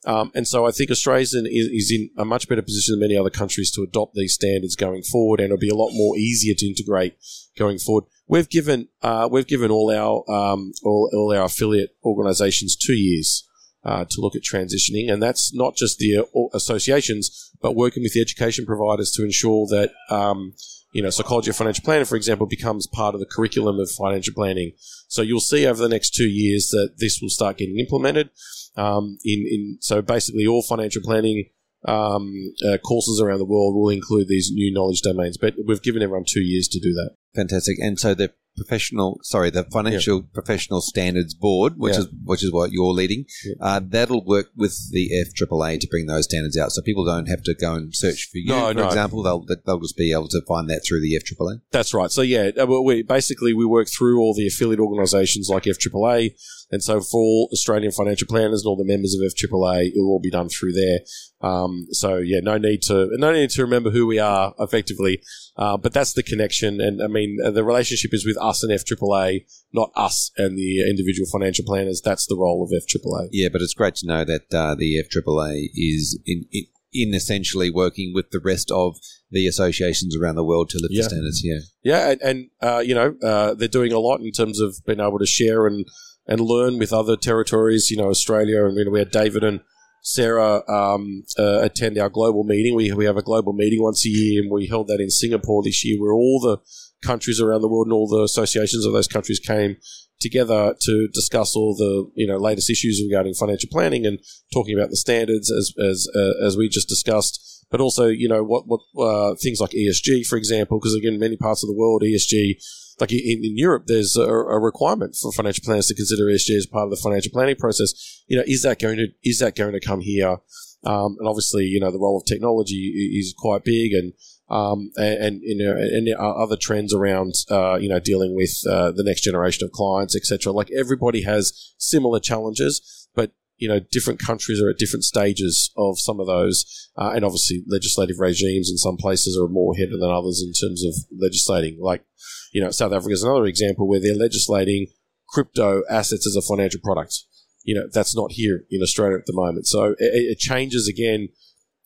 Um, 0.06 0.30
and 0.34 0.46
so, 0.46 0.66
I 0.66 0.70
think 0.70 0.90
Australia 0.90 1.22
is, 1.22 1.34
is 1.34 1.92
in 1.92 2.10
a 2.16 2.24
much 2.24 2.48
better 2.48 2.62
position 2.62 2.92
than 2.92 3.00
many 3.00 3.16
other 3.16 3.30
countries 3.30 3.72
to 3.72 3.82
adopt 3.82 4.14
these 4.14 4.34
standards 4.34 4.76
going 4.76 5.02
forward, 5.02 5.40
and 5.40 5.46
it'll 5.46 5.58
be 5.58 5.68
a 5.68 5.74
lot 5.74 5.90
more 5.92 6.16
easier 6.16 6.54
to 6.56 6.66
integrate 6.66 7.16
going 7.58 7.78
forward. 7.78 8.04
We've 8.28 8.48
given 8.48 8.88
uh, 9.02 9.28
we've 9.30 9.46
given 9.48 9.70
all 9.70 9.90
our 9.90 10.24
um, 10.32 10.72
all, 10.84 11.10
all 11.12 11.36
our 11.36 11.46
affiliate 11.46 11.96
organisations 12.04 12.76
two 12.76 12.94
years 12.94 13.48
uh, 13.84 14.04
to 14.04 14.20
look 14.20 14.36
at 14.36 14.42
transitioning, 14.42 15.12
and 15.12 15.20
that's 15.20 15.52
not 15.52 15.74
just 15.74 15.98
the 15.98 16.18
uh, 16.18 16.48
associations, 16.54 17.50
but 17.60 17.74
working 17.74 18.04
with 18.04 18.12
the 18.12 18.20
education 18.20 18.64
providers 18.64 19.10
to 19.12 19.24
ensure 19.24 19.66
that 19.66 19.90
um, 20.08 20.54
you 20.96 21.02
know 21.02 21.10
psychology 21.10 21.50
of 21.50 21.56
financial 21.56 21.84
planning, 21.84 22.06
for 22.06 22.16
example, 22.16 22.46
becomes 22.46 22.86
part 22.86 23.14
of 23.14 23.20
the 23.20 23.26
curriculum 23.26 23.78
of 23.78 23.90
financial 23.90 24.32
planning. 24.32 24.72
So 25.08 25.20
you'll 25.20 25.40
see 25.40 25.66
over 25.66 25.82
the 25.82 25.90
next 25.90 26.14
two 26.14 26.28
years 26.28 26.68
that 26.70 26.94
this 26.96 27.20
will 27.20 27.28
start 27.28 27.58
getting 27.58 27.78
implemented. 27.78 28.30
Um, 28.76 29.18
in 29.22 29.40
in 29.46 29.78
so 29.80 30.00
basically 30.00 30.46
all 30.46 30.62
financial 30.62 31.02
planning 31.02 31.50
um, 31.84 32.32
uh, 32.66 32.78
courses 32.78 33.20
around 33.20 33.40
the 33.40 33.44
world 33.44 33.74
will 33.74 33.90
include 33.90 34.28
these 34.28 34.50
new 34.50 34.72
knowledge 34.72 35.02
domains, 35.02 35.36
but 35.36 35.54
we've 35.66 35.82
given 35.82 36.02
everyone 36.02 36.24
two 36.26 36.40
years 36.40 36.66
to 36.68 36.80
do 36.80 36.94
that. 36.94 37.10
Fantastic. 37.34 37.76
And 37.78 38.00
so 38.00 38.14
the 38.14 38.32
professional, 38.56 39.20
sorry, 39.22 39.50
the 39.50 39.64
Financial 39.64 40.18
yeah. 40.18 40.26
Professional 40.32 40.80
Standards 40.80 41.34
Board, 41.34 41.74
which 41.76 41.94
yeah. 41.94 42.00
is 42.00 42.08
which 42.24 42.42
is 42.42 42.52
what 42.52 42.72
you're 42.72 42.92
leading, 42.92 43.24
yeah. 43.44 43.54
uh, 43.60 43.80
that'll 43.82 44.24
work 44.24 44.50
with 44.56 44.76
the 44.90 45.10
FAAA 45.10 45.80
to 45.80 45.86
bring 45.88 46.06
those 46.06 46.24
standards 46.24 46.56
out. 46.58 46.72
So 46.72 46.82
people 46.82 47.04
don't 47.04 47.26
have 47.26 47.42
to 47.44 47.54
go 47.54 47.74
and 47.74 47.94
search 47.94 48.28
for 48.30 48.38
you, 48.38 48.48
no, 48.48 48.68
for 48.68 48.74
no. 48.74 48.86
example. 48.86 49.22
They'll 49.22 49.44
they'll 49.64 49.80
just 49.80 49.96
be 49.96 50.12
able 50.12 50.28
to 50.28 50.42
find 50.48 50.68
that 50.70 50.82
through 50.86 51.00
the 51.00 51.20
FAAA. 51.22 51.60
That's 51.70 51.94
right. 51.94 52.10
So 52.10 52.22
yeah, 52.22 52.50
uh, 52.58 52.66
we 52.66 53.02
basically 53.02 53.54
we 53.54 53.64
work 53.64 53.88
through 53.88 54.20
all 54.20 54.34
the 54.34 54.46
affiliate 54.46 54.80
organisations 54.80 55.48
like 55.48 55.64
FAAA, 55.64 56.30
and 56.70 56.82
so 56.82 57.00
for 57.00 57.20
all 57.20 57.48
Australian 57.52 57.92
financial 57.92 58.26
planners 58.26 58.62
and 58.62 58.68
all 58.68 58.76
the 58.76 58.84
members 58.84 59.14
of 59.14 59.20
FAAA, 59.20 59.88
it 59.88 59.92
will 59.96 60.10
all 60.10 60.20
be 60.20 60.30
done 60.30 60.48
through 60.48 60.72
there. 60.72 61.00
Um, 61.40 61.86
so 61.90 62.16
yeah, 62.16 62.40
no 62.42 62.58
need 62.58 62.82
to 62.82 63.08
no 63.12 63.32
need 63.32 63.50
to 63.50 63.62
remember 63.62 63.90
who 63.90 64.06
we 64.06 64.18
are 64.18 64.54
effectively, 64.58 65.22
uh, 65.56 65.76
but 65.76 65.92
that's 65.92 66.14
the 66.14 66.22
connection. 66.22 66.80
And 66.80 67.02
I 67.02 67.08
mean, 67.08 67.38
uh, 67.44 67.50
the 67.50 67.64
relationship 67.64 68.14
is 68.14 68.24
with 68.24 68.38
us 68.46 68.62
and 68.62 68.72
FAAA, 68.72 69.44
not 69.72 69.90
us 69.94 70.30
and 70.36 70.56
the 70.56 70.88
individual 70.88 71.28
financial 71.30 71.64
planners. 71.64 72.00
That's 72.04 72.26
the 72.26 72.36
role 72.36 72.62
of 72.62 72.70
FAAA. 72.70 73.28
Yeah, 73.32 73.48
but 73.52 73.62
it's 73.62 73.74
great 73.74 73.96
to 73.96 74.06
know 74.06 74.24
that 74.24 74.54
uh, 74.54 74.74
the 74.74 75.02
FAAA 75.12 75.68
is 75.74 76.18
in, 76.26 76.44
in, 76.52 76.64
in 76.92 77.14
essentially 77.14 77.70
working 77.70 78.12
with 78.14 78.30
the 78.30 78.40
rest 78.40 78.70
of 78.70 78.96
the 79.30 79.46
associations 79.46 80.16
around 80.16 80.36
the 80.36 80.44
world 80.44 80.70
to 80.70 80.78
lift 80.78 80.94
yeah. 80.94 81.02
the 81.02 81.08
standards. 81.08 81.42
Yeah, 81.44 81.58
yeah, 81.82 82.10
and, 82.10 82.22
and 82.22 82.50
uh, 82.60 82.78
you 82.78 82.94
know 82.94 83.16
uh, 83.22 83.54
they're 83.54 83.68
doing 83.68 83.92
a 83.92 83.98
lot 83.98 84.20
in 84.20 84.32
terms 84.32 84.60
of 84.60 84.76
being 84.86 85.00
able 85.00 85.18
to 85.18 85.26
share 85.26 85.66
and 85.66 85.84
and 86.26 86.40
learn 86.40 86.78
with 86.78 86.92
other 86.92 87.16
territories. 87.16 87.90
You 87.90 87.98
know, 87.98 88.08
Australia, 88.08 88.64
and 88.66 88.76
you 88.76 88.84
know, 88.84 88.90
we 88.90 88.98
had 89.00 89.10
David 89.10 89.44
and 89.44 89.60
Sarah 90.06 90.62
um, 90.68 91.24
uh, 91.36 91.62
attend 91.62 91.98
our 91.98 92.08
global 92.08 92.44
meeting. 92.44 92.76
We, 92.76 92.92
we 92.92 93.06
have 93.06 93.16
a 93.16 93.22
global 93.22 93.52
meeting 93.52 93.82
once 93.82 94.06
a 94.06 94.08
year, 94.08 94.40
and 94.40 94.50
we 94.50 94.68
held 94.68 94.86
that 94.86 95.00
in 95.00 95.10
Singapore 95.10 95.62
this 95.64 95.84
year, 95.84 96.00
where 96.00 96.12
all 96.12 96.40
the 96.40 96.58
countries 97.02 97.40
around 97.40 97.62
the 97.62 97.68
world 97.68 97.86
and 97.86 97.92
all 97.92 98.08
the 98.08 98.22
associations 98.22 98.84
of 98.84 98.92
those 98.92 99.08
countries 99.08 99.40
came 99.40 99.76
together 100.20 100.74
to 100.80 101.08
discuss 101.12 101.54
all 101.54 101.74
the 101.76 102.10
you 102.14 102.26
know 102.26 102.36
latest 102.36 102.70
issues 102.70 103.02
regarding 103.06 103.34
financial 103.34 103.68
planning 103.70 104.06
and 104.06 104.18
talking 104.52 104.76
about 104.76 104.90
the 104.90 104.96
standards 104.96 105.50
as 105.50 105.72
as 105.82 106.08
uh, 106.14 106.44
as 106.44 106.56
we 106.56 106.68
just 106.68 106.88
discussed, 106.88 107.64
but 107.70 107.80
also 107.80 108.06
you 108.06 108.28
know 108.28 108.42
what 108.42 108.64
what 108.66 108.80
uh, 108.98 109.34
things 109.42 109.60
like 109.60 109.70
ESG, 109.70 110.26
for 110.26 110.36
example, 110.36 110.78
because 110.78 110.94
again, 110.94 111.18
many 111.18 111.36
parts 111.36 111.62
of 111.62 111.68
the 111.68 111.76
world 111.76 112.02
ESG 112.02 112.56
like 112.98 113.12
in, 113.12 113.44
in 113.44 113.56
Europe, 113.56 113.84
there's 113.86 114.16
a, 114.16 114.22
a, 114.22 114.58
requirement 114.58 115.14
for 115.20 115.30
financial 115.32 115.62
planners 115.62 115.86
to 115.88 115.94
consider 115.94 116.24
ESG 116.24 116.56
as 116.56 116.66
part 116.66 116.84
of 116.84 116.90
the 116.90 117.00
financial 117.02 117.30
planning 117.30 117.56
process. 117.56 118.22
You 118.26 118.38
know, 118.38 118.44
is 118.46 118.62
that 118.62 118.80
going 118.80 118.96
to 118.96 119.08
is 119.22 119.38
that 119.40 119.54
going 119.54 119.72
to 119.72 119.80
come 119.80 120.00
here? 120.00 120.38
Um, 120.84 121.16
and 121.18 121.28
obviously, 121.28 121.64
you 121.64 121.80
know, 121.80 121.90
the 121.90 121.98
role 121.98 122.16
of 122.16 122.24
technology 122.26 123.12
is 123.18 123.34
quite 123.36 123.64
big, 123.64 123.92
and 123.92 124.12
um, 124.48 124.90
and, 124.96 125.22
and, 125.22 125.40
you 125.42 125.64
know, 125.64 125.76
and 125.76 126.08
other 126.16 126.56
trends 126.56 126.94
around, 126.94 127.34
uh, 127.50 127.76
you 127.76 127.88
know, 127.88 127.98
dealing 127.98 128.34
with 128.34 128.62
uh, 128.68 128.92
the 128.92 129.02
next 129.04 129.22
generation 129.22 129.64
of 129.64 129.72
clients, 129.72 130.14
etc. 130.14 130.52
Like 130.52 130.70
everybody 130.70 131.22
has 131.22 131.74
similar 131.78 132.20
challenges, 132.20 133.08
but 133.14 133.32
you 133.56 133.68
know, 133.68 133.80
different 133.90 134.20
countries 134.20 134.60
are 134.62 134.70
at 134.70 134.78
different 134.78 135.04
stages 135.04 135.72
of 135.76 135.98
some 135.98 136.20
of 136.20 136.26
those, 136.26 136.90
uh, 136.96 137.12
and 137.14 137.24
obviously 137.24 137.64
legislative 137.66 138.16
regimes 138.20 138.70
in 138.70 138.76
some 138.76 138.96
places 138.96 139.36
are 139.36 139.48
more 139.48 139.74
ahead 139.74 139.88
than 139.90 140.10
others 140.10 140.44
in 140.46 140.52
terms 140.52 140.84
of 140.84 140.94
legislating. 141.18 141.78
Like, 141.80 142.04
you 142.52 142.62
know, 142.62 142.70
South 142.70 142.92
Africa 142.92 143.14
is 143.14 143.24
another 143.24 143.46
example 143.46 143.88
where 143.88 144.00
they're 144.00 144.14
legislating 144.14 144.86
crypto 145.28 145.82
assets 145.90 146.26
as 146.26 146.36
a 146.36 146.46
financial 146.46 146.80
product. 146.84 147.24
You 147.64 147.74
know, 147.74 147.88
that's 147.92 148.14
not 148.14 148.32
here 148.32 148.64
in 148.70 148.80
Australia 148.80 149.18
at 149.18 149.26
the 149.26 149.32
moment. 149.32 149.66
So 149.66 149.96
it, 149.98 149.98
it 149.98 150.38
changes 150.38 150.86
again 150.86 151.30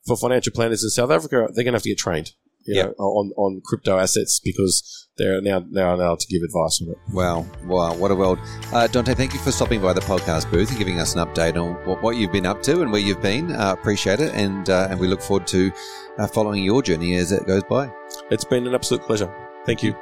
for 0.07 0.17
financial 0.17 0.53
planners 0.53 0.83
in 0.83 0.91
South 0.91 1.11
Africa. 1.11 1.49
They're 1.55 1.65
going 1.65 1.73
to 1.73 1.79
have 1.79 1.83
to 1.83 1.89
get 1.89 1.99
trained 1.99 2.33
you 2.65 2.77
yep. 2.77 2.95
know, 2.99 3.05
on, 3.05 3.33
on 3.37 3.61
crypto 3.65 3.99
assets 3.99 4.41
because 4.41 5.09
they're 5.17 5.41
now 5.41 5.65
now 5.71 5.95
allowed 5.95 6.19
to 6.21 6.27
give 6.29 6.43
advice 6.43 6.81
on 6.83 6.89
it. 6.89 6.99
Wow, 7.13 7.47
wow, 7.65 7.95
what 7.95 8.11
a 8.11 8.15
world! 8.15 8.39
Uh, 8.73 8.87
Dante, 8.87 9.15
thank 9.15 9.35
you 9.35 9.41
for 9.41 9.53
stopping 9.53 9.81
by 9.83 9.93
the 9.93 10.01
podcast 10.01 10.51
booth 10.51 10.71
and 10.71 10.79
giving 10.79 10.99
us 10.99 11.15
an 11.15 11.27
update 11.27 11.61
on 11.61 11.75
what, 11.87 12.03
what 12.03 12.17
you've 12.17 12.33
been 12.33 12.47
up 12.47 12.63
to 12.65 12.83
and 12.83 12.91
where 12.91 13.01
you've 13.01 13.23
been. 13.23 13.53
Uh, 13.53 13.73
appreciate 13.79 14.21
it, 14.21 14.35
and 14.35 14.71
uh, 14.71 14.89
and 14.91 14.99
we 14.99 15.09
look 15.09 15.21
forward 15.21 15.47
to 15.49 15.71
uh, 16.19 16.27
following 16.27 16.65
your 16.65 16.83
journey 16.83 17.15
as 17.17 17.33
it 17.33 17.47
goes 17.47 17.63
by. 17.65 17.91
It's 18.31 18.45
been 18.45 18.67
an 18.67 18.75
absolute 18.75 19.03
pleasure. 19.03 19.33
Thank 19.67 19.83
you. 19.83 19.95